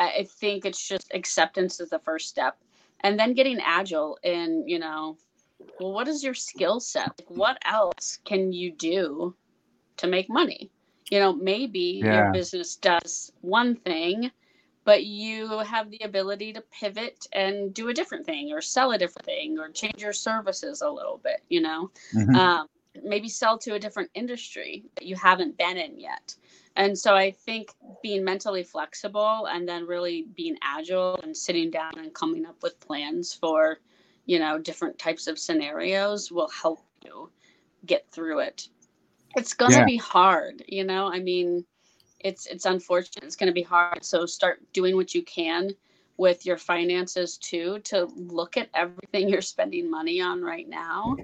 I 0.00 0.28
think 0.28 0.64
it's 0.64 0.86
just 0.86 1.10
acceptance 1.12 1.80
is 1.80 1.90
the 1.90 1.98
first 1.98 2.28
step 2.28 2.56
and 3.00 3.18
then 3.18 3.34
getting 3.34 3.58
agile 3.60 4.18
in 4.22 4.64
you 4.66 4.78
know 4.78 5.16
well 5.80 5.92
what 5.92 6.08
is 6.08 6.22
your 6.22 6.34
skill 6.34 6.80
set 6.80 7.12
like, 7.18 7.30
what 7.30 7.58
else 7.64 8.18
can 8.24 8.52
you 8.52 8.72
do 8.72 9.34
to 9.96 10.06
make 10.06 10.28
money 10.28 10.70
you 11.10 11.18
know 11.18 11.32
maybe 11.32 12.02
Yeah. 12.02 12.14
your 12.14 12.32
business 12.32 12.76
does 12.76 13.32
one 13.40 13.76
thing 13.76 14.30
but 14.84 15.04
you 15.04 15.48
have 15.58 15.90
the 15.90 16.00
ability 16.02 16.52
to 16.52 16.62
pivot 16.70 17.26
and 17.32 17.74
do 17.74 17.88
a 17.88 17.94
different 17.94 18.24
thing 18.24 18.52
or 18.52 18.60
sell 18.60 18.92
a 18.92 18.98
different 18.98 19.26
thing 19.26 19.58
or 19.58 19.68
change 19.68 20.00
your 20.00 20.12
services 20.12 20.80
a 20.82 20.90
little 20.90 21.18
bit 21.22 21.42
you 21.48 21.60
know 21.60 21.90
Mhm. 22.14 22.34
um, 22.34 22.66
maybe 23.04 23.28
sell 23.28 23.58
to 23.58 23.74
a 23.74 23.78
different 23.78 24.10
industry 24.14 24.84
that 24.96 25.04
you 25.04 25.16
haven't 25.16 25.56
been 25.56 25.76
in 25.76 25.98
yet. 26.00 26.34
And 26.78 26.98
so 26.98 27.16
I 27.16 27.32
think 27.32 27.72
being 28.02 28.24
mentally 28.24 28.64
flexible 28.64 29.46
and 29.46 29.68
then 29.68 29.86
really 29.86 30.28
being 30.36 30.58
agile 30.62 31.16
and 31.22 31.36
sitting 31.36 31.70
down 31.70 31.92
and 31.98 32.14
coming 32.14 32.46
up 32.46 32.62
with 32.62 32.80
plans 32.80 33.34
for, 33.34 33.80
you 34.26 34.38
know, 34.38 34.58
different 34.58 34.98
types 34.98 35.26
of 35.28 35.38
scenarios 35.38 36.32
will 36.32 36.48
help 36.50 36.80
you 37.04 37.32
get 37.86 38.10
through 38.10 38.40
it. 38.40 38.68
It's 39.36 39.54
going 39.54 39.76
to 39.76 39.82
Yeah. 39.82 39.84
be 39.84 39.96
hard, 39.96 40.64
you 40.68 40.84
know? 40.84 41.12
I 41.12 41.20
mean, 41.20 41.66
it's 42.20 42.46
it's 42.46 42.66
unfortunate. 42.66 43.24
It's 43.24 43.36
going 43.36 43.48
to 43.48 43.54
be 43.54 43.62
hard. 43.62 44.04
So 44.04 44.26
start 44.26 44.60
doing 44.72 44.96
what 44.96 45.14
you 45.14 45.22
can 45.22 45.70
with 46.18 46.46
your 46.46 46.58
finances 46.58 47.38
too 47.38 47.80
to 47.80 48.06
look 48.16 48.56
at 48.56 48.70
everything 48.74 49.28
you're 49.28 49.42
spending 49.42 49.90
money 49.90 50.20
on 50.20 50.42
right 50.42 50.68
now 50.68 51.20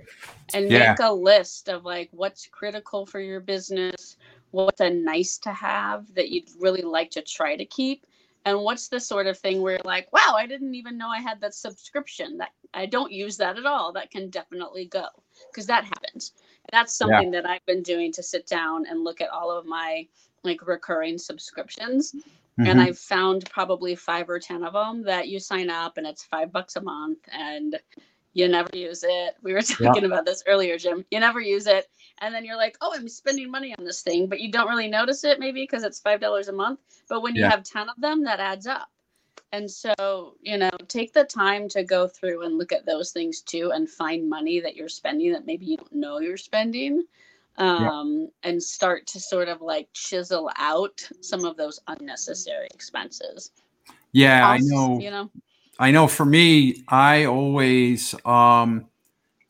and 0.53 0.69
Yeah. 0.69 0.73
make 0.73 0.99
a 1.01 1.13
list 1.13 1.69
of 1.69 1.85
like 1.85 2.11
what's 2.13 2.47
critical 2.47 3.07
for 3.07 3.21
your 3.21 3.41
business 3.41 4.17
what's 4.55 4.81
a 4.81 4.91
nice 4.91 5.39
to 5.39 5.53
have 5.53 6.13
that 6.15 6.31
you'd 6.31 6.49
really 6.61 6.83
like 6.83 7.11
to 7.11 7.23
try 7.23 7.57
to 7.57 7.65
keep 7.65 8.07
and 8.47 8.61
what's 8.61 8.89
the 8.89 9.01
sort 9.01 9.27
of 9.27 9.39
thing 9.39 9.61
where 9.63 9.73
you're 9.73 9.81
like 9.85 10.13
wow 10.13 10.35
i 10.37 10.47
didn't 10.47 10.75
even 10.75 10.97
know 10.97 11.09
i 11.09 11.21
had 11.21 11.41
that 11.41 11.55
subscription 11.55 12.39
that 12.39 12.51
i 12.75 12.87
don't 12.87 13.13
use 13.13 13.37
that 13.37 13.59
at 13.59 13.67
all 13.67 13.93
that 13.93 14.11
can 14.11 14.31
definitely 14.31 14.87
go 14.87 15.07
because 15.51 15.67
that 15.67 15.85
happens 15.85 16.33
that's 16.73 16.99
Yeah. 17.01 17.07
something 17.07 17.31
that 17.33 17.47
i've 17.49 17.65
been 17.67 17.83
doing 17.83 18.13
to 18.13 18.23
sit 18.23 18.47
down 18.47 18.87
and 18.89 19.03
look 19.05 19.21
at 19.21 19.31
all 19.31 19.51
of 19.51 19.67
my 19.67 20.07
like 20.45 20.67
recurring 20.67 21.19
subscriptions 21.19 22.15
and 22.65 22.79
Mhm. 22.79 22.83
I've 22.83 22.99
found 22.99 23.51
probably 23.51 23.97
five 23.97 24.31
or 24.31 24.39
ten 24.39 24.63
of 24.63 24.75
them 24.75 25.03
that 25.05 25.29
you 25.29 25.41
sign 25.41 25.71
up 25.71 25.97
and 25.97 26.07
it's 26.07 26.25
five 26.25 26.53
bucks 26.53 26.77
a 26.77 26.81
month 26.81 27.19
and 27.33 27.81
you 28.35 28.49
never 28.49 28.71
use 28.75 29.05
it. 29.07 29.37
We 29.43 29.53
were 29.55 29.63
talking 29.63 30.05
about 30.05 30.27
this 30.27 30.43
earlier, 30.47 30.77
Jim. 30.77 31.05
You 31.11 31.21
never 31.21 31.41
use 31.41 31.67
it, 31.67 31.89
and 32.21 32.35
then 32.35 32.45
you're 32.45 32.57
like, 32.57 32.77
"Oh, 32.81 32.93
I'm 32.95 33.09
spending 33.09 33.51
money 33.51 33.75
on 33.79 33.85
this 33.85 34.03
thing," 34.03 34.27
but 34.29 34.41
you 34.41 34.51
don't 34.51 34.69
really 34.69 34.89
notice 34.89 35.25
it, 35.25 35.41
maybe 35.41 35.63
because 35.63 35.85
it's 35.85 36.01
five 36.01 36.21
dollars 36.21 36.49
a 36.49 36.53
month. 36.53 36.81
But 37.09 37.23
when 37.23 37.35
you 37.35 37.45
have 37.45 37.63
ten 37.65 37.89
of 37.89 38.01
them, 38.01 38.25
that 38.25 38.41
adds 38.41 38.67
up. 38.67 38.89
And 39.53 39.71
so, 39.71 40.35
you 40.41 40.59
know, 40.59 40.71
take 40.89 41.13
the 41.13 41.25
time 41.25 41.69
to 41.69 41.85
go 41.85 42.09
through 42.09 42.43
and 42.43 42.59
look 42.59 42.73
at 42.73 42.87
those 42.87 43.13
things 43.13 43.41
too, 43.41 43.71
and 43.73 43.89
find 43.89 44.29
money 44.29 44.61
that 44.61 44.77
you're 44.77 44.89
spending 44.89 45.33
that 45.33 45.47
maybe 45.47 45.67
you 45.67 45.77
don't 45.77 45.93
know 45.93 46.19
you're 46.19 46.37
spending 46.37 47.05
um, 47.57 48.29
and 48.43 48.63
start 48.63 49.07
to 49.09 49.21
sort 49.21 49.49
of 49.49 49.61
like 49.61 49.89
chisel 49.93 50.51
out 50.57 51.09
some 51.21 51.45
of 51.45 51.57
those 51.57 51.79
unnecessary 51.87 52.69
expenses. 52.75 53.53
yeah, 54.13 54.47
I 54.47 54.59
know. 54.61 54.99
You 54.99 55.11
know, 55.11 55.31
I 55.79 55.91
know 55.91 56.07
for 56.07 56.25
me, 56.25 56.85
I 56.89 57.25
always 57.25 58.15
um 58.25 58.87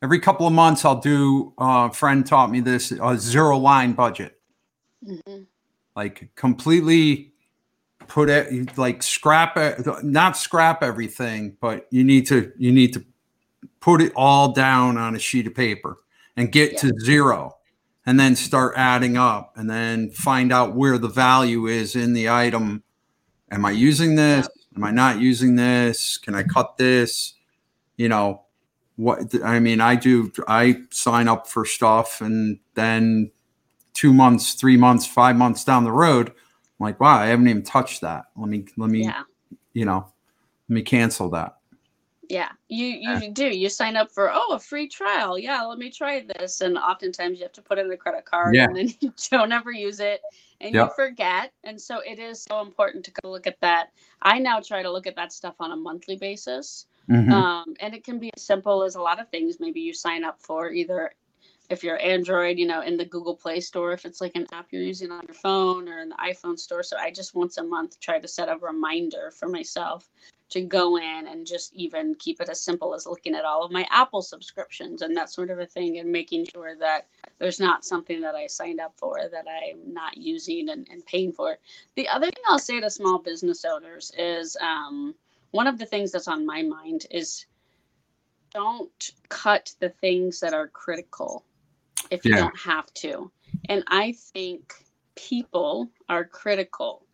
every 0.03 0.21
couple 0.21 0.47
of 0.47 0.53
months 0.53 0.85
I'll 0.85 1.01
do 1.01 1.53
uh, 1.59 1.89
a 1.91 1.95
friend 1.95 2.27
taught 2.27 2.51
me 2.51 2.61
this 2.61 2.93
a 2.93 3.17
zero 3.19 3.59
line 3.59 3.93
budget. 3.93 4.41
Mhm. 5.07 5.47
Like 5.97 6.31
completely 6.35 7.33
put 8.07 8.29
it 8.29 8.77
like 8.77 9.03
scrap 9.03 9.57
it 9.57 9.87
not 10.05 10.37
scrap 10.37 10.83
everything, 10.83 11.57
but 11.61 11.87
you 11.91 12.05
need 12.05 12.27
to 12.29 12.53
you 12.59 12.73
need 12.73 12.93
to 12.95 13.05
put 13.81 14.01
it 14.01 14.13
all 14.17 14.53
down 14.53 14.97
on 14.97 15.15
a 15.15 15.19
sheet 15.19 15.47
of 15.47 15.55
paper 15.55 15.99
and 16.37 16.51
get 16.51 16.77
to 16.79 16.93
zero 17.01 17.57
and 18.07 18.19
then 18.19 18.37
start 18.37 18.75
adding 18.77 19.17
up 19.17 19.53
and 19.57 19.69
then 19.71 20.11
find 20.11 20.53
out 20.53 20.75
where 20.75 20.99
the 20.99 21.09
value 21.09 21.67
is 21.67 21.97
in 21.97 22.13
the 22.13 22.29
item. 22.29 22.83
Am 23.51 23.65
I 23.65 23.71
using 23.71 24.15
this? 24.17 24.49
Am 24.77 24.85
I 24.85 24.91
not 24.91 25.21
using 25.21 25.57
this? 25.57 26.19
Can 26.19 26.35
I 26.35 26.43
cut 26.43 26.77
this? 26.77 27.35
You 27.97 28.09
know, 28.09 28.43
what 28.97 29.33
I 29.45 29.61
mean, 29.61 29.81
I 29.81 29.97
do, 29.97 30.33
I 30.49 30.83
sign 30.91 31.29
up 31.29 31.47
for 31.47 31.65
stuff 31.65 32.21
and 32.21 32.59
then 32.75 33.31
two 33.93 34.13
months, 34.13 34.55
three 34.55 34.77
months, 34.77 35.07
five 35.07 35.37
months 35.37 35.65
down 35.65 35.85
the 35.85 35.93
road, 35.93 36.29
I'm 36.29 36.85
like, 36.85 37.01
wow, 37.01 37.17
I 37.17 37.27
haven't 37.27 37.49
even 37.49 37.63
touched 37.63 38.01
that. 38.01 38.27
Let 38.37 38.49
me, 38.49 38.67
let 38.77 38.91
me, 38.91 39.05
yeah. 39.05 39.23
you 39.73 39.85
know, 39.85 40.13
let 40.69 40.75
me 40.75 40.83
cancel 40.83 41.31
that. 41.31 41.59
Yeah, 42.29 42.51
you 42.69 42.87
you 42.87 43.31
do. 43.33 43.47
You 43.47 43.69
sign 43.69 43.97
up 43.97 44.11
for 44.11 44.31
oh 44.33 44.55
a 44.55 44.59
free 44.59 44.89
trial. 44.89 45.39
Yeah, 45.39 45.63
let 45.63 45.79
me 45.79 45.91
try 45.91 46.25
this. 46.39 46.61
And 46.61 46.79
oftentimes 46.79 47.39
you 47.39 47.45
have 47.45 47.53
to 47.53 47.63
put 47.63 47.79
in 47.79 47.91
a 47.93 47.97
credit 47.97 48.25
card, 48.25 48.55
Yeah. 48.55 48.65
and 48.65 48.77
then 48.77 48.89
you 49.01 49.13
don't 49.31 49.53
ever 49.53 49.71
use 49.73 50.01
it, 50.01 50.23
and 50.61 50.75
Yep. 50.75 50.85
you 50.89 50.95
forget. 50.95 51.53
And 51.65 51.81
so 51.81 52.01
it 52.01 52.19
is 52.19 52.43
so 52.43 52.61
important 52.61 53.05
to 53.07 53.11
go 53.23 53.31
look 53.31 53.47
at 53.47 53.61
that. 53.61 53.89
I 54.23 54.39
now 54.39 54.61
try 54.61 54.83
to 54.83 54.91
look 54.91 55.07
at 55.07 55.17
that 55.17 55.33
stuff 55.33 55.55
on 55.61 55.73
a 55.73 55.77
monthly 55.77 56.17
basis, 56.17 56.87
Mhm. 57.11 57.31
um, 57.33 57.75
and 57.81 57.95
it 57.95 58.05
can 58.05 58.19
be 58.19 58.31
as 58.37 58.43
simple 58.43 58.83
as 58.83 58.95
a 58.95 59.03
lot 59.03 59.21
of 59.21 59.29
things. 59.29 59.61
Maybe 59.61 59.81
you 59.81 59.93
sign 59.93 60.25
up 60.25 60.41
for 60.41 60.71
either 60.71 61.13
if 61.71 61.83
you're 61.83 62.01
Android, 62.01 62.59
you 62.59 62.67
know, 62.67 62.83
in 62.83 62.97
the 62.97 63.05
Google 63.07 63.35
Play 63.35 63.61
Store, 63.61 63.93
if 63.93 64.05
it's 64.05 64.21
like 64.21 64.33
an 64.35 64.47
app 64.53 64.69
you're 64.71 64.83
using 64.83 65.11
on 65.11 65.25
your 65.27 65.35
phone 65.35 65.89
or 65.89 66.01
in 66.01 66.11
the 66.11 66.17
iPhone 66.17 66.59
store. 66.59 66.83
So 66.83 66.97
I 66.99 67.11
just 67.11 67.35
once 67.35 67.57
a 67.57 67.63
month 67.65 67.99
try 68.01 68.19
to 68.19 68.29
set 68.29 68.51
a 68.51 68.57
reminder 68.59 69.31
for 69.31 69.49
myself 69.49 70.11
to 70.55 70.63
go 70.63 70.99
in 70.99 71.29
and 71.29 71.47
just 71.47 71.75
even 71.75 72.17
keep 72.17 72.41
it 72.41 72.51
as 72.51 72.61
simple 72.63 72.95
as 72.95 73.07
looking 73.07 73.37
at 73.37 73.45
all 73.47 73.65
of 73.65 73.73
my 73.73 73.87
Apple 73.91 74.23
subscriptions 74.23 75.03
and 75.03 75.17
that 75.17 75.31
sort 75.31 75.51
of 75.51 75.61
a 75.61 75.67
thing 75.67 75.99
and 75.99 76.13
making 76.13 76.47
sure 76.47 76.77
that 76.79 77.09
there's 77.41 77.61
not 77.61 77.85
something 77.85 78.23
that 78.23 78.37
I 78.37 78.49
signed 78.49 78.81
up 78.81 78.95
for 78.99 79.19
that 79.33 79.47
I'm 79.49 79.95
not 79.95 80.17
using 80.19 80.71
and, 80.71 80.89
and 80.91 81.07
paying 81.07 81.33
for. 81.33 81.59
The 81.97 82.09
other 82.09 82.27
thing 82.29 82.45
I'll 82.49 82.61
say 82.61 82.81
to 82.81 82.91
small 82.91 83.21
business 83.21 83.65
owners 83.67 84.13
is 84.19 84.57
um, 84.63 85.15
one 85.53 85.69
of 85.69 85.79
the 85.79 85.87
things 85.87 86.13
that's 86.13 86.29
on 86.29 86.47
my 86.47 86.63
mind 86.63 87.07
is 87.13 87.47
don't 88.55 89.13
cut 89.31 89.73
the 89.81 89.91
things 89.91 90.41
that 90.41 90.55
are 90.55 90.69
critical 90.69 91.45
if 92.11 92.29
you 92.29 92.37
Yeah. 92.37 92.43
don't 92.43 92.59
have 92.59 92.93
to. 92.95 93.33
And 93.69 93.85
I 93.89 94.13
think 94.35 94.75
people 95.17 95.91
are 96.09 96.25
critical. 96.25 97.07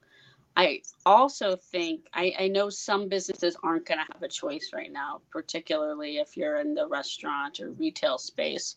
I 0.60 0.82
also 1.06 1.56
think 1.56 2.06
I, 2.12 2.34
I 2.38 2.48
know 2.48 2.68
some 2.68 3.08
businesses 3.08 3.56
aren't 3.62 3.86
going 3.86 3.98
to 3.98 4.12
have 4.12 4.22
a 4.22 4.28
choice 4.28 4.72
right 4.74 4.92
now, 4.92 5.22
particularly 5.30 6.18
if 6.18 6.36
you're 6.36 6.60
in 6.60 6.74
the 6.74 6.86
restaurant 6.86 7.60
or 7.60 7.70
retail 7.70 8.18
space. 8.18 8.76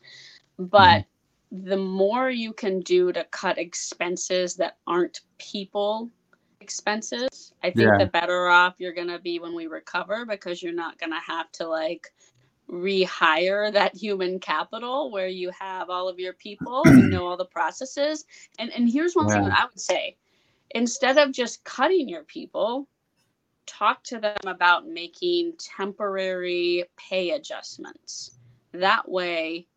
But 0.58 1.02
mm-hmm. 1.02 1.70
the 1.70 1.78
more 1.78 2.30
you 2.30 2.54
can 2.54 2.80
do 2.80 3.12
to 3.12 3.26
cut 3.26 3.58
expenses 3.58 4.56
that 4.56 4.78
aren't 4.88 5.22
people 5.38 6.10
expenses, 6.62 7.52
I 7.62 7.72
think 7.72 7.90
Yeah. 7.90 7.98
the 7.98 8.10
better 8.10 8.48
off 8.48 8.76
you're 8.78 8.94
going 8.94 9.10
to 9.10 9.20
be 9.20 9.40
when 9.40 9.54
we 9.54 9.68
recover 9.68 10.26
because 10.26 10.64
you're 10.64 10.72
not 10.72 10.98
going 10.98 11.12
to 11.12 11.20
have 11.20 11.52
to 11.54 11.68
like 11.68 12.14
rehire 12.70 13.74
that 13.74 13.94
human 13.94 14.40
capital 14.40 15.12
where 15.12 15.28
you 15.28 15.52
have 15.60 15.90
all 15.90 16.08
of 16.08 16.18
your 16.18 16.34
people, 16.34 16.84
you 16.86 16.94
know 17.10 17.28
all 17.28 17.36
the 17.36 17.44
processes. 17.44 18.24
And 18.58 18.72
and 18.72 18.90
here's 18.90 19.16
one 19.16 19.28
thing 19.28 19.44
that 19.44 19.60
I 19.60 19.66
would 19.66 19.82
say. 19.82 20.16
Instead 20.74 21.18
of 21.18 21.32
just 21.32 21.64
cutting 21.64 22.10
your 22.10 22.24
people, 22.24 22.88
talk 23.66 24.04
to 24.04 24.20
them 24.20 24.38
about 24.46 24.88
making 24.88 25.54
temporary 25.58 26.86
pay 26.98 27.32
adjustments. 27.32 28.38
That 28.74 29.10
way, 29.10 29.68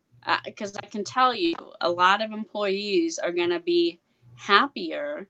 because 0.43 0.75
I 0.77 0.87
can 0.87 1.03
tell 1.03 1.33
you, 1.33 1.55
a 1.81 1.89
lot 1.89 2.21
of 2.21 2.31
employees 2.31 3.19
are 3.19 3.31
going 3.31 3.51
to 3.51 3.59
be 3.59 3.99
happier 4.35 5.27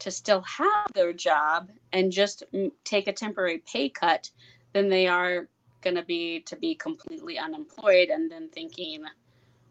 to 0.00 0.10
still 0.10 0.40
have 0.42 0.92
their 0.94 1.12
job 1.12 1.68
and 1.92 2.10
just 2.10 2.42
mm, 2.54 2.70
take 2.84 3.06
a 3.06 3.12
temporary 3.12 3.62
pay 3.70 3.90
cut 3.90 4.30
than 4.72 4.88
they 4.88 5.06
are 5.06 5.48
going 5.82 5.96
to 5.96 6.02
be 6.02 6.40
to 6.40 6.56
be 6.56 6.74
completely 6.74 7.38
unemployed 7.38 8.08
and 8.08 8.30
then 8.30 8.48
thinking, 8.48 9.04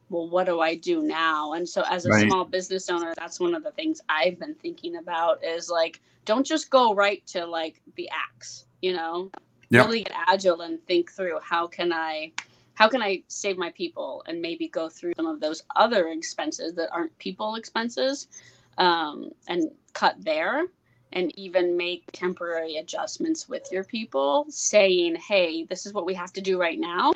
well, 0.10 0.30
what 0.30 0.46
do 0.46 0.60
I 0.60 0.76
do 0.76 1.02
now? 1.04 1.54
And 1.54 1.68
so, 1.68 1.84
as 1.90 2.06
a 2.06 2.10
Right. 2.10 2.28
small 2.28 2.46
business 2.46 2.90
owner, 2.90 3.14
that's 3.18 3.40
one 3.40 3.56
of 3.56 3.64
the 3.64 3.72
things 3.72 4.02
I've 4.10 4.40
been 4.40 4.56
thinking 4.56 4.98
about 4.98 5.44
is 5.44 5.70
like, 5.70 6.02
don't 6.26 6.46
just 6.46 6.70
go 6.70 6.94
right 6.94 7.26
to 7.28 7.46
like 7.46 7.82
the 7.96 8.10
axe, 8.10 8.66
you 8.82 8.94
know, 8.94 9.32
Yep. 9.70 9.86
really 9.86 10.04
get 10.04 10.14
agile 10.28 10.62
and 10.62 10.84
think 10.88 11.12
through 11.12 11.40
how 11.42 11.68
can 11.68 11.94
I. 11.94 12.32
How 12.76 12.88
can 12.88 13.02
I 13.02 13.24
save 13.28 13.58
my 13.58 13.72
people 13.72 14.24
and 14.26 14.42
maybe 14.42 14.70
go 14.70 14.88
through 14.88 15.12
some 15.18 15.26
of 15.26 15.42
those 15.42 15.62
other 15.76 16.08
expenses 16.08 16.76
that 16.76 16.90
aren't 16.94 17.18
people 17.20 17.56
expenses 17.56 18.30
um, 18.78 19.32
and 19.50 19.70
cut 19.94 20.16
there 20.20 20.66
and 21.12 21.38
even 21.38 21.76
make 21.76 22.06
temporary 22.14 22.78
adjustments 22.78 23.50
with 23.50 23.70
your 23.70 23.84
people, 23.84 24.46
saying, 24.48 25.16
hey, 25.16 25.66
this 25.66 25.86
is 25.86 25.92
what 25.92 26.06
we 26.06 26.14
have 26.14 26.32
to 26.32 26.42
do 26.42 26.58
right 26.58 26.80
now 26.80 27.12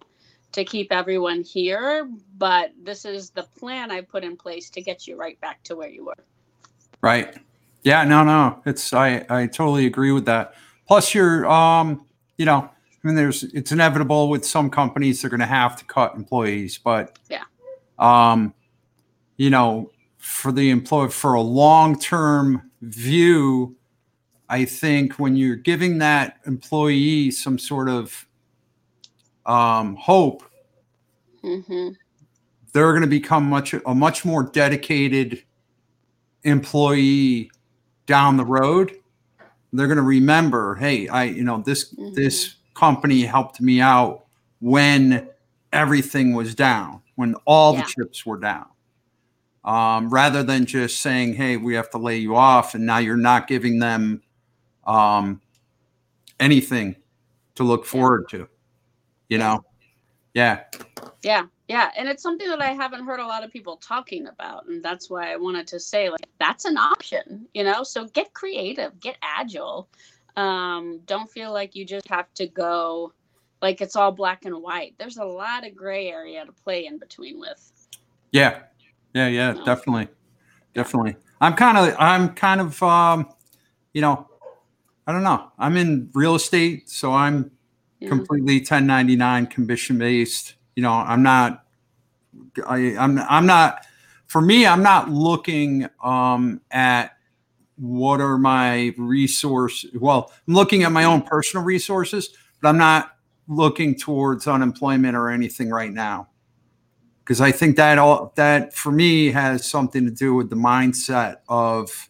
to 0.53 0.63
keep 0.63 0.91
everyone 0.91 1.41
here, 1.43 2.09
but 2.37 2.71
this 2.81 3.05
is 3.05 3.29
the 3.31 3.43
plan 3.43 3.91
I 3.91 4.01
put 4.01 4.23
in 4.23 4.37
place 4.37 4.69
to 4.71 4.81
get 4.81 5.07
you 5.07 5.15
right 5.17 5.39
back 5.41 5.63
to 5.63 5.75
where 5.75 5.89
you 5.89 6.05
were. 6.05 6.25
Right. 7.01 7.35
Yeah, 7.83 8.03
no, 8.05 8.23
no. 8.23 8.61
It's 8.65 8.93
I 8.93 9.25
I 9.29 9.47
totally 9.47 9.85
agree 9.85 10.11
with 10.11 10.25
that. 10.25 10.53
Plus 10.87 11.13
you're 11.13 11.45
um, 11.49 12.05
you 12.37 12.45
know, 12.45 12.59
I 12.59 13.07
mean 13.07 13.15
there's 13.15 13.43
it's 13.43 13.71
inevitable 13.71 14.29
with 14.29 14.45
some 14.45 14.69
companies 14.69 15.21
they're 15.21 15.29
gonna 15.29 15.45
have 15.45 15.75
to 15.77 15.85
cut 15.85 16.15
employees, 16.15 16.77
but 16.77 17.19
Yeah. 17.29 17.43
um, 17.99 18.53
you 19.37 19.49
know, 19.49 19.91
for 20.17 20.51
the 20.51 20.69
employee 20.69 21.09
for 21.09 21.33
a 21.33 21.41
long-term 21.41 22.71
view, 22.81 23.75
I 24.47 24.63
think 24.63 25.15
when 25.15 25.35
you're 25.35 25.57
giving 25.57 25.97
that 25.97 26.37
employee 26.45 27.31
some 27.31 27.57
sort 27.57 27.89
of 27.89 28.27
um 29.45 29.95
hope 29.95 30.43
hmm 31.41 31.89
they're 32.73 32.91
going 32.91 33.01
to 33.01 33.07
become 33.07 33.47
much 33.49 33.73
a 33.73 33.95
much 33.95 34.25
more 34.25 34.43
dedicated 34.43 35.43
employee 36.43 37.51
down 38.05 38.35
the 38.37 38.45
road. 38.45 38.91
They're 39.71 39.87
going 39.87 39.97
to 39.97 40.03
remember 40.03 40.75
hey 40.75 41.07
i 41.07 41.23
you 41.25 41.43
know 41.43 41.61
this 41.65 41.93
Mhm. 41.95 42.13
this 42.15 42.55
company 42.75 43.21
helped 43.23 43.61
me 43.61 43.81
out 43.81 44.25
when 44.59 45.27
everything 45.71 46.33
was 46.33 46.55
down 46.55 47.01
when 47.15 47.35
all 47.45 47.73
Yeah. 47.73 47.81
the 47.81 47.87
chips 47.87 48.25
were 48.25 48.37
down. 48.39 48.65
Um, 49.65 50.09
rather 50.09 50.43
than 50.43 50.65
just 50.65 51.01
saying 51.01 51.33
hey 51.35 51.57
we 51.57 51.73
have 51.75 51.89
to 51.91 51.97
lay 51.97 52.17
you 52.17 52.35
off 52.35 52.75
and 52.75 52.85
now 52.85 52.97
you're 52.99 53.17
not 53.17 53.47
giving 53.47 53.79
them 53.79 54.21
um, 54.85 55.41
anything 56.39 56.95
to 57.55 57.63
look 57.63 57.85
forward 57.85 58.27
to 58.29 58.47
you 59.33 59.39
know 59.39 59.63
yeah 60.33 60.63
Yeah, 61.23 61.45
yeah. 61.67 61.91
And 61.97 62.07
it's 62.07 62.21
something 62.21 62.47
that 62.49 62.61
I 62.61 62.73
haven't 62.73 63.05
heard 63.05 63.19
a 63.19 63.25
lot 63.25 63.43
of 63.43 63.51
people 63.51 63.77
talking 63.77 64.27
about. 64.27 64.67
And 64.67 64.83
that's 64.83 65.09
why 65.09 65.31
I 65.31 65.37
wanted 65.37 65.67
to 65.67 65.79
say, 65.79 66.09
like, 66.09 66.27
that's 66.39 66.65
an 66.65 66.77
option, 66.77 67.47
you 67.53 67.63
know? 67.63 67.83
So 67.83 68.07
get 68.07 68.33
creative, 68.33 68.99
get 68.99 69.17
agile. 69.21 69.87
Um, 70.35 70.99
don't 71.05 71.29
feel 71.31 71.53
like 71.53 71.75
you 71.75 71.85
just 71.85 72.07
have 72.09 72.33
to 72.35 72.47
go 72.47 73.13
like 73.61 73.79
it's 73.79 73.95
all 73.95 74.11
black 74.11 74.43
and 74.45 74.55
white. 74.61 74.95
There's 74.99 75.17
a 75.17 75.23
lot 75.23 75.65
of 75.65 75.73
gray 75.75 76.09
area 76.09 76.45
to 76.45 76.51
play 76.51 76.85
in 76.85 76.99
between 76.99 77.39
with. 77.39 77.71
Yeah. 78.31 78.63
Yeah, 79.13 79.27
yeah, 79.27 79.53
No. 79.53 79.63
definitely. 79.63 80.09
Definitely. 80.73 81.15
I'm 81.39 81.53
kind 81.53 81.77
of 81.77 81.95
I'm 81.97 82.33
kind 82.33 82.59
of 82.59 82.83
um 82.83 83.29
you 83.93 84.01
know, 84.01 84.27
I 85.07 85.13
don't 85.13 85.23
know. 85.23 85.51
I'm 85.57 85.77
in 85.77 86.09
real 86.13 86.35
estate, 86.35 86.89
so 86.89 87.13
I'm 87.13 87.51
completely 88.07 88.57
1099 88.57 89.47
commission 89.47 89.97
based. 89.97 90.55
You 90.75 90.83
know, 90.83 90.91
I'm 90.91 91.23
not 91.23 91.65
I 92.65 92.95
I'm 92.97 93.19
I'm 93.19 93.45
not 93.45 93.85
for 94.25 94.41
me 94.41 94.65
I'm 94.65 94.83
not 94.83 95.09
looking 95.09 95.87
um 96.03 96.61
at 96.71 97.17
what 97.77 98.21
are 98.21 98.37
my 98.37 98.93
resource 98.97 99.85
well, 99.99 100.31
I'm 100.47 100.53
looking 100.53 100.83
at 100.83 100.91
my 100.91 101.03
own 101.03 101.21
personal 101.21 101.65
resources, 101.65 102.29
but 102.61 102.69
I'm 102.69 102.77
not 102.77 103.15
looking 103.47 103.95
towards 103.95 104.47
unemployment 104.47 105.15
or 105.15 105.29
anything 105.29 105.69
right 105.69 105.91
now 105.91 106.29
because 107.23 107.39
I 107.39 107.51
think 107.51 107.77
that 107.77 107.97
all 107.97 108.33
that 108.35 108.73
for 108.73 108.91
me 108.91 109.31
has 109.31 109.65
something 109.65 110.05
to 110.05 110.11
do 110.11 110.33
with 110.33 110.49
the 110.49 110.57
mindset 110.57 111.37
of, 111.47 112.09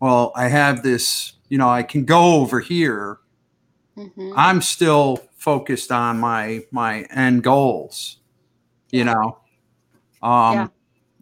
well, 0.00 0.32
I 0.36 0.48
have 0.48 0.82
this, 0.82 1.32
you 1.48 1.58
know, 1.58 1.68
I 1.68 1.82
can 1.82 2.04
go 2.04 2.36
over 2.36 2.60
here. 2.60 3.18
Mhm. 3.98 4.32
I'm 4.36 4.62
still 4.62 5.18
focused 5.36 5.92
on 5.92 6.20
my 6.20 6.64
my 6.70 7.02
end 7.10 7.42
goals, 7.44 8.18
you 8.90 9.04
know. 9.04 9.38
Um 10.22 10.54
Yeah. 10.54 10.68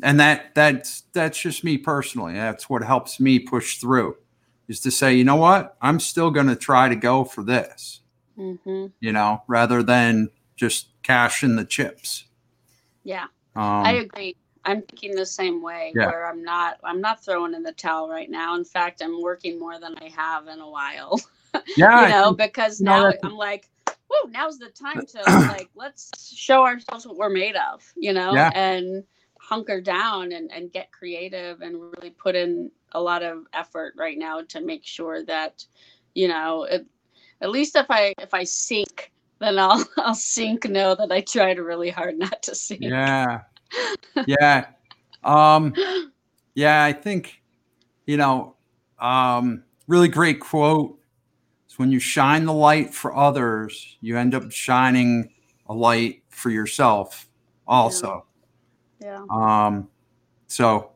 and 0.03 0.21
that 0.21 0.55
that's 0.55 1.03
that's 1.13 1.41
just 1.41 1.65
me 1.65 1.79
personally. 1.79 2.35
That's 2.35 2.69
what 2.71 2.83
helps 2.85 3.21
me 3.21 3.39
push 3.41 3.79
through 3.79 4.17
is 4.69 4.81
to 4.81 4.91
say, 4.91 5.15
you 5.15 5.25
know 5.25 5.37
what? 5.37 5.77
I'm 5.81 6.01
still 6.01 6.31
going 6.31 6.49
to 6.49 6.57
try 6.57 6.89
to 6.89 6.97
go 6.97 7.25
for 7.25 7.45
this, 7.45 8.01
Mhm. 8.39 8.93
you 9.01 9.13
know, 9.13 9.43
rather 9.47 9.83
than 9.83 10.31
just 10.57 10.89
cash 11.03 11.43
in 11.45 11.57
the 11.57 11.65
chips. 11.65 12.25
Yeah. 13.05 13.25
Um, 13.55 13.87
I 13.87 13.93
agree. 13.95 14.37
I'm 14.65 14.83
thinking 14.83 15.15
the 15.15 15.25
same 15.27 15.63
way 15.63 15.93
Yeah. 15.95 16.07
where 16.09 16.27
I'm 16.27 16.43
not 16.43 16.79
I'm 16.85 17.01
not 17.01 17.25
throwing 17.25 17.55
in 17.55 17.63
the 17.63 17.73
towel 17.73 18.09
right 18.09 18.29
now. 18.31 18.57
In 18.57 18.65
fact, 18.65 19.01
I'm 19.03 19.23
working 19.23 19.59
more 19.59 19.79
than 19.79 19.97
I 19.99 20.09
have 20.09 20.49
in 20.49 20.61
a 20.61 20.69
while. 20.69 21.21
yeah, 21.77 22.03
you 22.03 22.09
know, 22.09 22.33
because 22.33 22.81
now 22.81 23.13
I'm 23.23 23.37
like, 23.37 23.69
whoa, 23.87 24.31
now's 24.31 24.59
the 24.59 24.69
time 24.69 25.05
to 25.07 25.23
like 25.49 25.71
let's 25.75 26.35
show 26.35 26.65
ourselves 26.65 27.07
what 27.07 27.17
we're 27.17 27.29
made 27.29 27.57
of, 27.57 27.83
you 27.97 28.13
know, 28.13 28.35
Yeah. 28.35 28.51
and 28.55 29.05
hunker 29.41 29.81
down 29.81 30.33
and, 30.33 30.51
and 30.51 30.73
get 30.73 30.91
creative 30.91 31.61
and 31.61 31.81
really 31.81 32.11
put 32.11 32.35
in 32.35 32.71
a 32.93 33.01
lot 33.01 33.23
of 33.23 33.47
effort 33.53 33.95
right 33.97 34.19
now 34.19 34.41
to 34.43 34.61
make 34.61 34.85
sure 34.85 35.25
that, 35.25 35.65
you 36.15 36.29
know, 36.29 36.65
it, 36.65 36.87
at 37.41 37.51
least 37.51 37.77
if 37.77 37.87
I 37.91 38.15
if 38.19 38.33
I 38.35 38.45
sink 38.45 39.13
then 39.39 39.59
I'll 39.59 39.85
I'll 39.99 40.15
sink 40.15 40.69
know 40.69 40.95
that 40.95 41.13
I 41.13 41.21
tried 41.21 41.59
really 41.59 41.91
hard 41.91 42.19
not 42.19 42.43
to 42.45 42.55
sink. 42.55 42.83
Yeah. 42.83 43.43
Yeah. 44.27 44.69
Um 45.23 45.75
yeah, 46.55 46.85
I 46.85 46.93
think 46.93 47.43
you 48.07 48.17
know, 48.17 48.57
um 48.99 49.65
really 49.87 50.09
great 50.09 50.41
quote. 50.41 50.99
It's 51.77 51.79
when 51.79 51.93
you 51.93 51.99
shine 51.99 52.47
the 52.47 52.55
light 52.55 52.95
for 52.95 53.15
others, 53.15 53.99
you 54.01 54.17
end 54.17 54.35
up 54.35 54.51
shining 54.51 55.31
a 55.67 55.75
light 55.75 56.23
for 56.31 56.49
yourself 56.49 57.29
also. 57.67 58.25
Yeah. 58.99 59.23
Um 59.31 59.87
so 60.47 60.93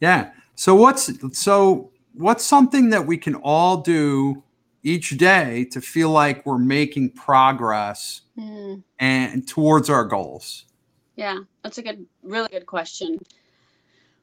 yeah. 0.00 0.32
So 0.56 0.74
what's 0.74 1.12
so 1.38 1.92
what's 2.14 2.44
something 2.44 2.90
that 2.90 3.06
we 3.06 3.18
can 3.18 3.36
all 3.36 3.76
do 3.76 4.42
each 4.82 5.10
day 5.16 5.66
to 5.66 5.80
feel 5.80 6.10
like 6.10 6.44
we're 6.44 6.58
making 6.58 7.10
progress 7.10 8.22
Mm, 8.36 8.82
and 8.98 9.46
towards 9.46 9.88
our 9.90 10.04
goals? 10.04 10.64
yeah, 11.14 11.38
that's 11.62 11.78
a 11.78 11.82
good, 11.82 12.04
really 12.24 12.48
good 12.48 12.66
question. 12.66 13.18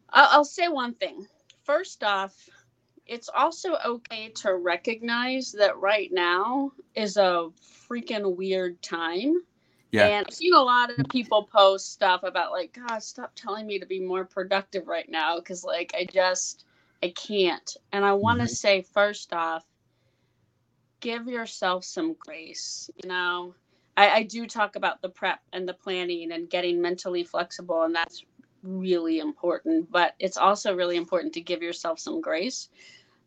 I'll, 0.10 0.28
I'll 0.32 0.45
say 0.45 0.67
one 0.67 0.95
thing. 0.95 1.28
First 1.63 2.04
off, 2.04 2.34
it's 3.08 3.30
also 3.30 3.78
okay 3.86 4.30
to 4.38 4.56
recognize 4.56 5.52
that 5.54 5.78
right 5.80 6.10
now 6.12 6.72
is 6.96 7.17
a 7.17 7.50
freaking 7.89 8.36
weird 8.38 8.82
time. 8.82 9.43
Yeah. 9.91 10.08
And 10.08 10.26
I've 10.28 10.34
seen 10.34 10.54
a 10.54 10.62
lot 10.62 10.91
of 10.91 11.00
people 11.02 11.43
post 11.43 11.91
stuff 11.91 12.24
about 12.24 12.52
like, 12.52 12.65
God, 12.74 12.91
stop 12.93 13.32
telling 13.36 13.65
me 13.65 13.80
to 13.80 13.86
be 13.86 14.00
more 14.00 14.26
productive 14.26 14.88
right 14.88 15.10
now 15.10 15.38
because 15.38 15.63
like 15.63 15.93
I 15.96 16.06
just 16.06 16.65
I 17.04 17.10
can't. 17.10 17.76
And 17.91 18.06
I 18.06 18.13
want 18.13 18.39
to 18.39 18.46
Mhm. 18.46 18.50
say 18.50 18.82
first 18.82 19.34
off, 19.34 19.65
give 21.02 21.28
yourself 21.28 21.84
some 21.86 22.13
grace. 22.13 22.89
You 23.04 23.10
know, 23.10 23.56
I, 23.98 24.10
I 24.10 24.24
do 24.24 24.46
talk 24.48 24.76
about 24.76 25.02
the 25.02 25.10
prep 25.10 25.39
and 25.54 25.67
the 25.67 25.74
planning 25.74 26.32
and 26.32 26.50
getting 26.50 26.82
mentally 26.82 27.24
flexible, 27.24 27.84
and 27.84 27.96
that's 27.96 28.24
really 28.63 29.20
important. 29.20 29.91
But 29.91 30.15
it's 30.20 30.38
also 30.38 30.76
really 30.76 30.98
important 30.98 31.34
to 31.34 31.41
give 31.41 31.62
yourself 31.62 32.00
some 32.00 32.22
grace. 32.22 32.70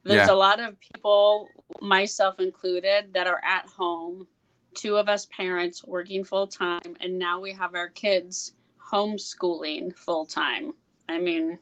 There's 0.05 0.27
Yeah. 0.27 0.33
a 0.33 0.37
lot 0.37 0.61
of 0.61 0.77
people, 0.81 1.49
myself 1.81 2.41
included, 2.41 3.13
that 3.15 3.27
are 3.27 3.41
at 3.45 3.67
home 3.67 4.27
two 4.75 4.97
of 4.97 5.09
us 5.09 5.27
parents 5.27 5.85
working 5.85 6.25
full 6.25 6.47
time, 6.47 6.97
and 7.01 7.19
now 7.19 7.41
we 7.41 7.53
have 7.53 7.75
our 7.75 7.89
kids 7.89 8.55
homeschooling 8.93 9.95
full 9.97 10.27
time. 10.27 10.73
I 11.09 11.19
mean, 11.19 11.59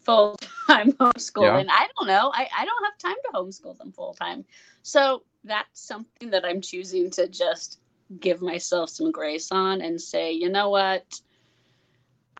full 0.00 0.36
time 0.66 0.92
homeschooling. 1.00 1.66
I 1.70 1.88
don't 1.96 2.06
know. 2.08 2.32
I, 2.34 2.48
I 2.56 2.64
don't 2.64 2.84
have 2.84 2.98
time 2.98 3.16
to 3.24 3.38
homeschool 3.38 3.78
them 3.78 3.92
full 3.92 4.14
time. 4.14 4.44
So 4.82 5.24
that's 5.44 5.80
something 5.80 6.30
that 6.30 6.44
I'm 6.44 6.60
choosing 6.60 7.10
to 7.12 7.28
just 7.28 7.80
give 8.18 8.42
myself 8.42 8.90
some 8.90 9.12
grace 9.12 9.52
on 9.52 9.80
and 9.80 10.00
say, 10.00 10.32
you 10.32 10.48
know 10.48 10.70
what? 10.70 11.04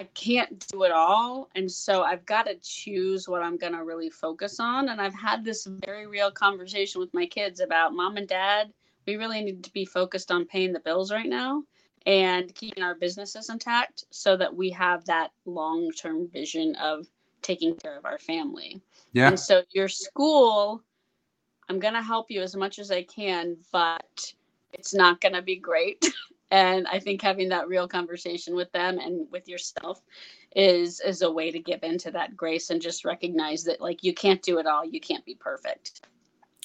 I 0.01 0.05
can't 0.15 0.67
do 0.69 0.85
it 0.85 0.91
all. 0.91 1.51
And 1.55 1.71
so 1.71 2.03
I've 2.03 2.25
got 2.27 2.47
to 2.47 2.55
choose 2.63 3.29
what 3.29 3.43
I'm 3.43 3.59
going 3.59 3.75
to 3.75 3.85
really 3.85 4.11
focus 4.11 4.59
on. 4.59 4.89
And 4.89 5.01
I've 5.01 5.15
had 5.15 5.45
this 5.45 5.67
very 5.67 6.07
real 6.07 6.31
conversation 6.31 7.01
with 7.01 7.13
my 7.13 7.27
kids 7.27 7.61
about 7.61 7.93
mom 7.93 8.17
and 8.17 8.27
dad 8.27 8.73
we 9.07 9.17
really 9.17 9.43
need 9.43 9.65
to 9.65 9.73
be 9.73 9.85
focused 9.85 10.31
on 10.31 10.45
paying 10.45 10.73
the 10.73 10.81
bills 10.81 11.13
right 11.13 11.29
now 11.29 11.63
and 12.07 12.55
keeping 12.55 12.83
our 12.83 12.95
businesses 12.95 13.51
intact 13.51 14.05
so 14.11 14.37
that 14.37 14.55
we 14.55 14.71
have 14.71 15.05
that 15.07 15.33
long 15.45 15.91
term 15.91 16.29
vision 16.29 16.75
of 16.77 17.07
taking 17.43 17.75
care 17.75 17.97
of 17.97 18.05
our 18.05 18.19
family. 18.19 18.81
Yeah. 19.13 19.29
And 19.29 19.41
so 19.41 19.63
your 19.73 19.89
school, 19.89 20.83
I'm 21.69 21.79
going 21.79 21.95
to 21.95 22.03
help 22.03 22.31
you 22.31 22.43
as 22.43 22.57
much 22.57 22.79
as 22.79 22.91
I 22.91 23.03
can, 23.03 23.57
but 23.73 24.33
it's 24.73 24.95
not 24.95 25.21
going 25.21 25.35
to 25.35 25.43
be 25.43 25.57
great. 25.57 26.07
and 26.51 26.87
I 26.89 26.99
think 26.99 27.23
having 27.23 27.49
that 27.51 27.69
real 27.69 27.87
conversation 27.87 28.55
with 28.55 28.71
them 28.73 28.99
and 28.99 29.27
with 29.31 29.49
yourself 29.49 30.03
is 30.57 31.01
is 31.01 31.23
a 31.23 31.31
way 31.31 31.51
to 31.51 31.59
give 31.59 31.83
into 31.83 32.11
that 32.11 32.37
grace 32.37 32.71
and 32.71 32.83
just 32.83 33.05
recognize 33.05 33.65
that 33.65 33.81
like 33.81 34.03
you 34.03 34.15
can't 34.15 34.43
do 34.43 34.59
it 34.59 34.67
all, 34.67 34.85
you 34.85 35.01
can't 35.01 35.25
be 35.25 35.35
perfect. 35.35 36.07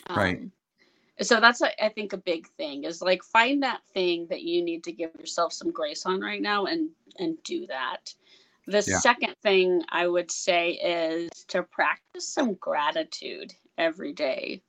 Right. 0.09 0.39
Um, 0.39 0.51
so 1.21 1.39
that's 1.39 1.61
I 1.61 1.89
think 1.89 2.13
a 2.13 2.17
big 2.17 2.47
thing 2.57 2.83
is 2.83 3.01
like 3.01 3.23
find 3.23 3.63
that 3.63 3.81
thing 3.93 4.27
that 4.29 4.43
you 4.43 4.63
need 4.63 4.83
to 4.85 4.91
give 4.91 5.11
yourself 5.19 5.53
some 5.53 5.71
grace 5.71 6.05
on 6.05 6.19
right 6.21 6.41
now 6.41 6.65
and 6.65 6.89
and 7.19 7.41
do 7.43 7.67
that. 7.67 8.13
The 8.67 8.83
Yeah. 8.87 8.99
second 8.99 9.35
thing 9.43 9.83
I 9.89 10.07
would 10.07 10.31
say 10.31 10.71
is 10.71 11.29
to 11.49 11.63
practice 11.63 12.27
some 12.27 12.55
gratitude 12.55 13.53
every 13.77 14.13
day 14.13 14.63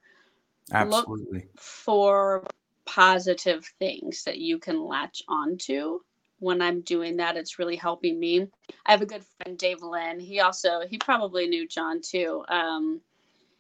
Absolutely. 0.73 1.49
for 1.57 2.45
positive 2.87 3.67
things 3.79 4.25
that 4.25 4.39
you 4.39 4.59
can 4.59 4.85
latch 4.85 5.23
onto. 5.29 6.01
When 6.39 6.61
I'm 6.61 6.83
doing 6.83 7.17
that, 7.17 7.37
it's 7.37 7.59
really 7.59 7.77
helping 7.77 8.19
me. 8.19 8.47
I 8.85 8.91
have 8.91 9.03
a 9.03 9.07
good 9.07 9.25
friend, 9.25 9.59
Dave 9.59 9.83
Lynn. 9.83 10.21
He 10.21 10.41
also, 10.41 10.81
he 10.89 10.99
probably 10.99 11.49
knew 11.49 11.67
John 11.67 12.01
too. 12.03 12.45
Um, 12.49 13.01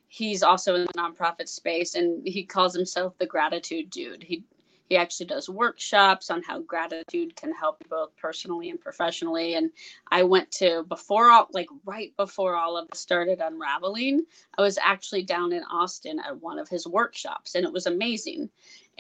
he's 0.08 0.42
also 0.42 0.74
in 0.74 0.82
the 0.82 0.92
nonprofit 0.92 1.48
space 1.48 1.94
and 1.94 2.26
he 2.26 2.44
calls 2.44 2.74
himself 2.74 3.16
the 3.18 3.26
gratitude 3.26 3.90
dude. 3.90 4.22
He 4.22 4.44
he 4.88 4.96
actually 4.96 5.26
does 5.26 5.48
workshops 5.48 6.30
on 6.30 6.42
how 6.42 6.60
gratitude 6.60 7.34
can 7.36 7.52
help 7.52 7.78
you 7.82 7.88
both 7.88 8.16
personally 8.16 8.70
and 8.70 8.80
professionally. 8.80 9.54
And 9.54 9.70
I 10.10 10.22
went 10.22 10.50
to 10.52 10.84
before 10.88 11.30
all 11.30 11.48
like 11.52 11.68
right 11.84 12.16
before 12.16 12.56
all 12.56 12.76
of 12.76 12.88
this 12.88 13.00
started 13.00 13.40
unraveling, 13.40 14.24
I 14.56 14.62
was 14.62 14.78
actually 14.78 15.22
down 15.22 15.52
in 15.52 15.62
Austin 15.64 16.20
at 16.20 16.40
one 16.40 16.58
of 16.58 16.68
his 16.68 16.86
workshops 16.86 17.54
and 17.54 17.66
it 17.66 17.72
was 17.72 17.86
amazing. 17.86 18.50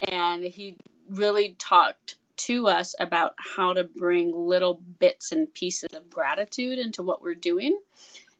And 0.08 0.42
he 0.44 0.76
really 1.08 1.54
talked 1.58 2.16
to 2.36 2.68
us 2.68 2.94
about 3.00 3.34
how 3.38 3.72
to 3.72 3.84
bring 3.84 4.32
little 4.34 4.82
bits 4.98 5.32
and 5.32 5.52
pieces 5.54 5.88
of 5.94 6.10
gratitude 6.10 6.78
into 6.78 7.02
what 7.02 7.22
we're 7.22 7.34
doing 7.34 7.78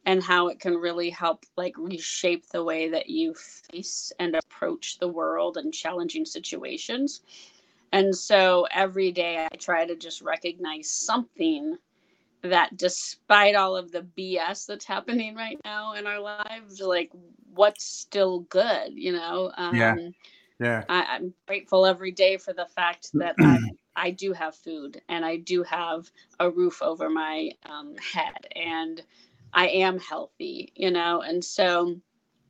and 0.07 0.23
how 0.23 0.49
it 0.49 0.59
can 0.59 0.75
really 0.77 1.11
help 1.11 1.45
like 1.57 1.75
reshape 1.77 2.47
the 2.49 2.63
way 2.63 2.89
that 2.89 3.09
you 3.11 3.35
face 3.35 4.13
and 4.19 4.35
approach 4.35 4.99
the 4.99 5.09
world 5.09 5.57
and 5.57 5.73
challenging 5.73 6.25
situations. 6.25 7.21
And 7.93 8.15
so 8.15 8.67
every 8.71 9.11
day 9.11 9.45
I 9.51 9.55
try 9.57 9.85
to 9.85 9.95
just 9.95 10.21
recognize 10.21 10.89
something 10.89 11.77
that 12.43 12.77
despite 12.77 13.55
all 13.55 13.75
of 13.77 13.91
the 13.91 14.03
BS 14.03 14.65
that's 14.65 14.85
happening 14.85 15.35
right 15.35 15.59
now 15.65 15.93
in 15.93 16.07
our 16.07 16.21
lives, 16.21 16.81
like 16.81 17.11
what's 17.53 17.85
still 17.85 18.41
good, 18.41 18.93
you 18.95 19.11
know? 19.13 19.51
Um, 19.57 19.83
Yeah. 19.83 19.95
Yeah. 20.59 20.83
I, 20.89 21.03
I'm 21.09 21.33
grateful 21.47 21.85
every 21.85 22.11
day 22.11 22.37
for 22.37 22.53
the 22.53 22.65
fact 22.65 23.11
that 23.19 23.37
I, 23.41 23.59
I 23.95 24.11
do 24.11 24.33
have 24.33 24.55
food 24.55 25.01
and 25.09 25.25
I 25.25 25.37
do 25.37 25.63
have 25.63 26.11
a 26.39 26.49
roof 26.49 26.81
over 26.81 27.09
my 27.09 27.51
um, 27.65 27.95
head 28.13 28.47
and 28.55 29.01
I 29.53 29.67
am 29.67 29.99
healthy, 29.99 30.71
you 30.75 30.91
know? 30.91 31.21
And 31.21 31.43
so 31.43 31.99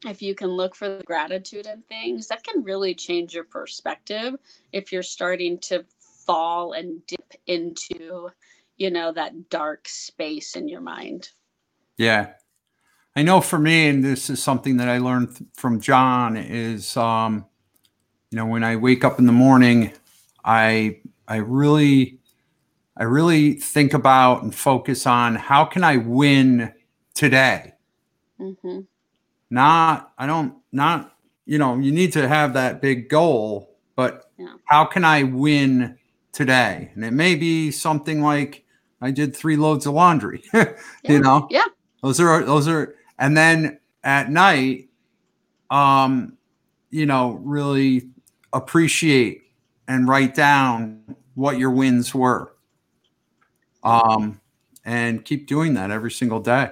if 0.05 0.21
you 0.21 0.35
can 0.35 0.49
look 0.49 0.75
for 0.75 0.89
the 0.89 1.03
gratitude 1.03 1.65
in 1.65 1.81
things, 1.83 2.27
that 2.27 2.43
can 2.43 2.63
really 2.63 2.93
change 2.93 3.33
your 3.33 3.43
perspective 3.43 4.35
if 4.71 4.91
you're 4.91 5.03
starting 5.03 5.57
to 5.59 5.85
fall 6.25 6.73
and 6.73 7.05
dip 7.07 7.33
into, 7.47 8.29
you 8.77 8.91
know, 8.91 9.11
that 9.11 9.49
dark 9.49 9.87
space 9.87 10.55
in 10.55 10.67
your 10.67 10.81
mind. 10.81 11.29
Yeah. 11.97 12.33
I 13.15 13.23
know 13.23 13.41
for 13.41 13.57
me, 13.57 13.87
and 13.87 14.03
this 14.03 14.29
is 14.29 14.43
something 14.43 14.77
that 14.77 14.87
I 14.87 14.99
learned 14.99 15.47
from 15.55 15.81
John, 15.81 16.37
is 16.37 16.95
um, 16.95 17.45
you 18.29 18.35
know, 18.35 18.45
when 18.45 18.63
I 18.63 18.75
wake 18.75 19.03
up 19.03 19.17
in 19.17 19.25
the 19.25 19.31
morning, 19.31 19.93
I 20.45 20.99
I 21.27 21.37
really 21.37 22.19
I 22.95 23.03
really 23.03 23.53
think 23.53 23.93
about 23.93 24.43
and 24.43 24.53
focus 24.53 25.07
on 25.07 25.35
how 25.35 25.65
can 25.65 25.83
I 25.83 25.97
win 25.97 26.73
today? 27.17 27.73
hmm 28.39 28.81
Not 29.49 30.13
I 30.17 30.25
don't 30.27 30.53
not 30.71 31.15
you 31.45 31.57
know, 31.57 31.77
you 31.77 31.91
need 31.91 32.11
to 32.13 32.27
have 32.27 32.53
that 32.53 32.81
big 32.81 33.09
goal, 33.09 33.75
but 33.95 34.31
Yeah. 34.37 34.55
how 34.65 34.85
can 34.85 35.03
I 35.05 35.23
win 35.23 35.97
today? 36.33 36.91
And 36.93 37.03
it 37.05 37.13
may 37.13 37.35
be 37.35 37.71
something 37.71 38.21
like 38.21 38.65
I 39.01 39.11
did 39.11 39.35
three 39.35 39.57
loads 39.57 39.85
of 39.87 39.93
laundry. 39.93 40.43
Yeah. 40.53 40.73
You 41.05 41.19
know? 41.19 41.47
Yeah. 41.49 41.65
Those 42.03 42.19
are 42.19 42.43
those 42.43 42.67
are 42.67 42.95
and 43.19 43.35
then 43.35 43.79
at 44.03 44.29
night 44.29 44.89
um 45.71 46.37
you 46.91 47.05
know 47.05 47.39
really 47.43 48.09
appreciate 48.53 49.43
and 49.87 50.07
write 50.07 50.35
down 50.35 51.01
what 51.35 51.57
your 51.57 51.71
wins 51.71 52.13
were. 52.13 52.53
Um 53.83 54.39
and 54.85 55.23
keep 55.25 55.47
doing 55.47 55.73
that 55.75 55.91
every 55.91 56.11
single 56.11 56.39
day. 56.39 56.71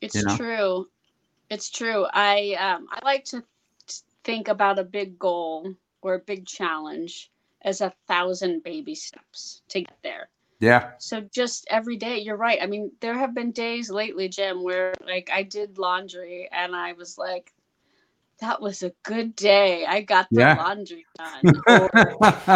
It's 0.00 0.14
you 0.16 0.22
know? 0.24 0.36
true. 0.36 0.86
It's 1.50 1.70
true. 1.70 2.06
I 2.12 2.54
um 2.60 2.86
I 2.90 3.00
like 3.04 3.24
to 3.26 3.42
th- 3.86 4.00
think 4.24 4.48
about 4.48 4.78
a 4.78 4.84
big 4.84 5.18
goal 5.18 5.74
or 6.02 6.14
a 6.14 6.18
big 6.20 6.46
challenge 6.46 7.30
as 7.62 7.80
a 7.80 7.92
thousand 8.06 8.62
baby 8.62 8.94
steps 8.94 9.62
to 9.68 9.80
get 9.80 9.98
there. 10.02 10.30
Yeah. 10.60 10.92
So 10.98 11.20
just 11.20 11.66
every 11.70 11.96
day, 11.96 12.18
you're 12.18 12.36
right. 12.36 12.58
I 12.62 12.66
mean, 12.66 12.92
there 13.00 13.14
have 13.18 13.34
been 13.34 13.52
days 13.52 13.90
lately, 13.90 14.28
Jim, 14.28 14.62
where 14.62 14.94
like 15.06 15.30
I 15.32 15.42
did 15.42 15.78
laundry 15.78 16.48
and 16.50 16.74
I 16.74 16.92
was 16.92 17.18
like, 17.18 17.52
that 18.40 18.60
was 18.60 18.82
a 18.82 18.92
good 19.02 19.34
day. 19.36 19.84
I 19.86 20.00
got 20.02 20.32
the 20.34 20.44
Yeah. 20.44 20.56
laundry 20.56 21.06
done. 21.18 21.62
Or, 21.66 21.90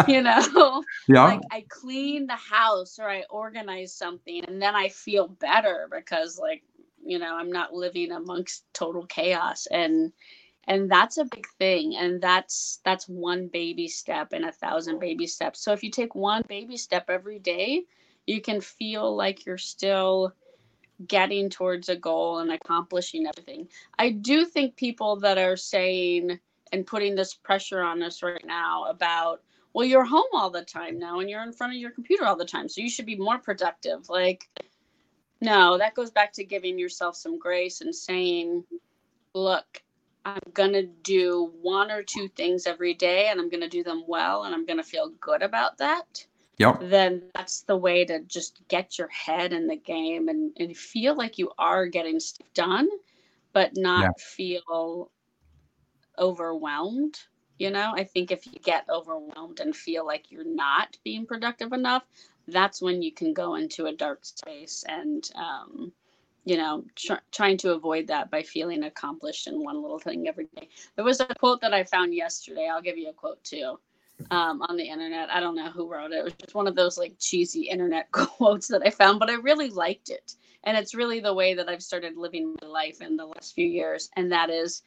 you 0.05 0.21
know, 0.21 0.83
yeah. 1.07 1.23
like 1.23 1.43
I 1.51 1.65
clean 1.69 2.27
the 2.27 2.35
house 2.35 2.99
or 2.99 3.09
I 3.09 3.23
organize 3.29 3.93
something 3.93 4.43
and 4.45 4.61
then 4.61 4.75
I 4.75 4.89
feel 4.89 5.27
better 5.27 5.87
because 5.91 6.39
like, 6.39 6.63
you 7.05 7.19
know, 7.19 7.35
I'm 7.35 7.51
not 7.51 7.73
living 7.73 8.11
amongst 8.11 8.65
total 8.73 9.05
chaos 9.05 9.67
and 9.67 10.11
and 10.67 10.89
that's 10.89 11.17
a 11.17 11.25
big 11.25 11.45
thing 11.59 11.95
and 11.95 12.19
that's 12.19 12.79
that's 12.83 13.07
one 13.07 13.47
baby 13.47 13.87
step 13.87 14.33
in 14.33 14.43
a 14.45 14.51
thousand 14.51 14.99
baby 14.99 15.27
steps. 15.27 15.59
So 15.59 15.73
if 15.73 15.83
you 15.83 15.91
take 15.91 16.15
one 16.15 16.41
baby 16.47 16.77
step 16.77 17.09
every 17.09 17.39
day, 17.39 17.83
you 18.25 18.41
can 18.41 18.61
feel 18.61 19.15
like 19.15 19.45
you're 19.45 19.57
still 19.57 20.33
getting 21.07 21.49
towards 21.49 21.89
a 21.89 21.95
goal 21.95 22.39
and 22.39 22.51
accomplishing 22.51 23.27
everything. 23.27 23.67
I 23.99 24.09
do 24.11 24.45
think 24.45 24.75
people 24.75 25.17
that 25.17 25.37
are 25.37 25.57
saying 25.57 26.39
and 26.71 26.87
putting 26.87 27.15
this 27.15 27.33
pressure 27.33 27.81
on 27.81 28.01
us 28.01 28.23
right 28.23 28.45
now 28.45 28.85
about, 28.85 29.41
well, 29.73 29.85
you're 29.85 30.05
home 30.05 30.25
all 30.33 30.49
the 30.49 30.63
time 30.63 30.97
now 30.97 31.19
and 31.19 31.29
you're 31.29 31.43
in 31.43 31.51
front 31.51 31.73
of 31.73 31.79
your 31.79 31.91
computer 31.91 32.25
all 32.25 32.37
the 32.37 32.45
time, 32.45 32.69
so 32.69 32.81
you 32.81 32.89
should 32.89 33.05
be 33.05 33.17
more 33.17 33.37
productive. 33.37 34.09
Like, 34.09 34.49
no, 35.41 35.77
that 35.77 35.95
goes 35.95 36.11
back 36.11 36.33
to 36.33 36.43
giving 36.43 36.77
yourself 36.79 37.15
some 37.15 37.37
grace 37.39 37.81
and 37.81 37.95
saying, 37.95 38.63
look, 39.33 39.83
I'm 40.25 40.39
going 40.53 40.73
to 40.73 40.83
do 40.83 41.51
one 41.61 41.91
or 41.91 42.03
two 42.03 42.27
things 42.29 42.65
every 42.67 42.93
day 42.93 43.27
and 43.29 43.39
I'm 43.39 43.49
going 43.49 43.61
to 43.61 43.69
do 43.69 43.83
them 43.83 44.03
well 44.07 44.43
and 44.43 44.53
I'm 44.53 44.65
going 44.65 44.77
to 44.77 44.83
feel 44.83 45.09
good 45.19 45.41
about 45.43 45.77
that 45.77 46.25
Yep. 46.57 46.83
then 46.83 47.21
that's 47.33 47.61
the 47.61 47.77
way 47.77 48.03
to 48.05 48.19
just 48.23 48.61
get 48.67 48.97
your 48.97 49.07
head 49.09 49.53
in 49.53 49.67
the 49.67 49.75
game 49.75 50.27
and, 50.27 50.51
and 50.57 50.75
feel 50.75 51.15
like 51.15 51.37
you 51.37 51.51
are 51.57 51.85
getting 51.87 52.19
stuff 52.19 52.47
done, 52.53 52.87
but 53.53 53.71
not 53.75 54.09
Yeah. 54.09 54.11
feel 54.19 55.11
overwhelmed. 56.17 57.19
You 57.57 57.71
know, 57.71 57.93
I 57.95 58.03
think 58.03 58.31
if 58.31 58.45
you 58.47 58.59
get 58.59 58.85
overwhelmed 58.89 59.59
and 59.59 59.75
feel 59.75 60.05
like 60.05 60.31
you're 60.31 60.43
not 60.45 60.97
being 61.03 61.25
productive 61.25 61.71
enough, 61.71 62.03
that's 62.47 62.81
when 62.81 63.01
you 63.01 63.11
can 63.11 63.33
go 63.33 63.55
into 63.55 63.85
a 63.87 63.95
dark 63.95 64.25
space 64.25 64.83
and, 64.87 65.29
um, 65.35 65.91
you 66.45 66.57
know, 66.57 66.83
tr- 66.95 67.13
trying 67.31 67.57
to 67.57 67.73
avoid 67.73 68.07
that 68.07 68.29
by 68.29 68.43
feeling 68.43 68.83
accomplished 68.83 69.47
in 69.47 69.63
one 69.63 69.81
little 69.81 69.99
thing 69.99 70.27
every 70.27 70.47
day. 70.55 70.69
There 70.95 71.05
was 71.05 71.19
a 71.19 71.27
quote 71.39 71.61
that 71.61 71.73
I 71.73 71.83
found 71.83 72.13
yesterday. 72.13 72.69
I'll 72.71 72.81
give 72.81 72.97
you 72.97 73.09
a 73.09 73.13
quote 73.13 73.43
too 73.43 73.79
um, 74.31 74.61
on 74.61 74.77
the 74.77 74.83
internet. 74.87 75.29
I 75.29 75.39
don't 75.39 75.55
know 75.55 75.69
who 75.69 75.91
wrote 75.91 76.11
it. 76.11 76.19
It 76.19 76.23
was 76.23 76.33
just 76.33 76.55
one 76.55 76.67
of 76.67 76.75
those 76.75 76.97
like 76.97 77.15
cheesy 77.19 77.63
internet 77.63 78.11
quotes 78.11 78.67
that 78.67 78.83
I 78.85 78.89
found, 78.89 79.19
but 79.19 79.29
I 79.29 79.35
really 79.35 79.69
liked 79.69 80.09
it. 80.09 80.35
And 80.63 80.77
it's 80.77 80.95
really 80.95 81.19
the 81.19 81.33
way 81.33 81.53
that 81.53 81.69
I've 81.69 81.83
started 81.83 82.17
living 82.17 82.55
my 82.61 82.67
life 82.67 83.01
in 83.01 83.17
the 83.17 83.25
last 83.25 83.53
few 83.53 83.67
years. 83.67 84.09
And 84.15 84.31
that 84.31 84.49
is 84.49 84.81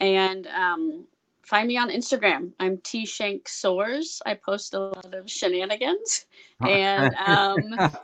And 0.00 0.46
um, 0.48 1.06
find 1.44 1.68
me 1.68 1.76
on 1.76 1.90
Instagram. 1.90 2.52
I'm 2.60 2.78
T 2.78 3.04
Shank 3.06 3.48
Soars. 3.48 4.20
I 4.26 4.34
post 4.34 4.74
a 4.74 4.80
lot 4.80 5.14
of 5.14 5.30
shenanigans 5.30 6.26
and 6.66 7.14
um, 7.26 7.58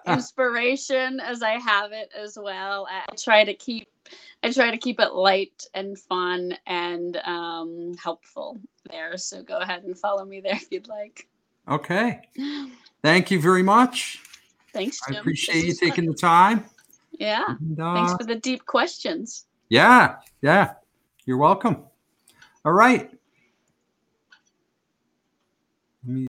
inspiration 0.07 1.21
as 1.21 1.43
I 1.43 1.53
have 1.53 1.93
it 1.93 2.11
as 2.17 2.39
well. 2.41 2.87
I 2.91 3.15
try 3.17 3.45
to 3.45 3.55
keep 3.55 3.89
I 4.43 4.51
try 4.53 4.71
to 4.71 4.79
keep 4.79 5.01
it 5.01 5.13
light 5.13 5.65
and 5.75 5.99
fun 5.99 6.57
and 6.67 7.17
um, 7.25 7.95
helpful 8.03 8.59
there. 8.91 9.17
So 9.17 9.43
go 9.43 9.59
ahead 9.59 9.85
and 9.85 9.97
follow 9.99 10.25
me 10.25 10.41
there 10.41 10.55
if 10.57 10.67
you'd 10.71 10.89
like. 10.89 11.27
okay 11.69 12.23
thank 13.03 13.31
you 13.31 13.41
very 13.41 13.63
much 13.63 14.19
Thanks, 14.73 14.99
Jim. 15.07 15.17
i 15.17 15.21
appreciate 15.21 15.55
This 15.55 15.63
you 15.65 15.69
was 15.69 15.79
fun. 15.81 15.89
taking 15.91 16.07
the 16.07 16.15
time 16.17 16.65
Yeah. 17.19 17.45
and, 17.49 17.77
Thanks 17.77 18.13
uh, 18.13 18.17
for 18.19 18.25
the 18.25 18.37
deep 18.37 18.65
questions. 18.67 19.45
yeah 19.69 20.17
yeah 20.43 20.73
you're 21.27 21.37
welcome 21.37 21.85
all 22.65 22.73
right 22.73 23.11
Me 26.03 26.27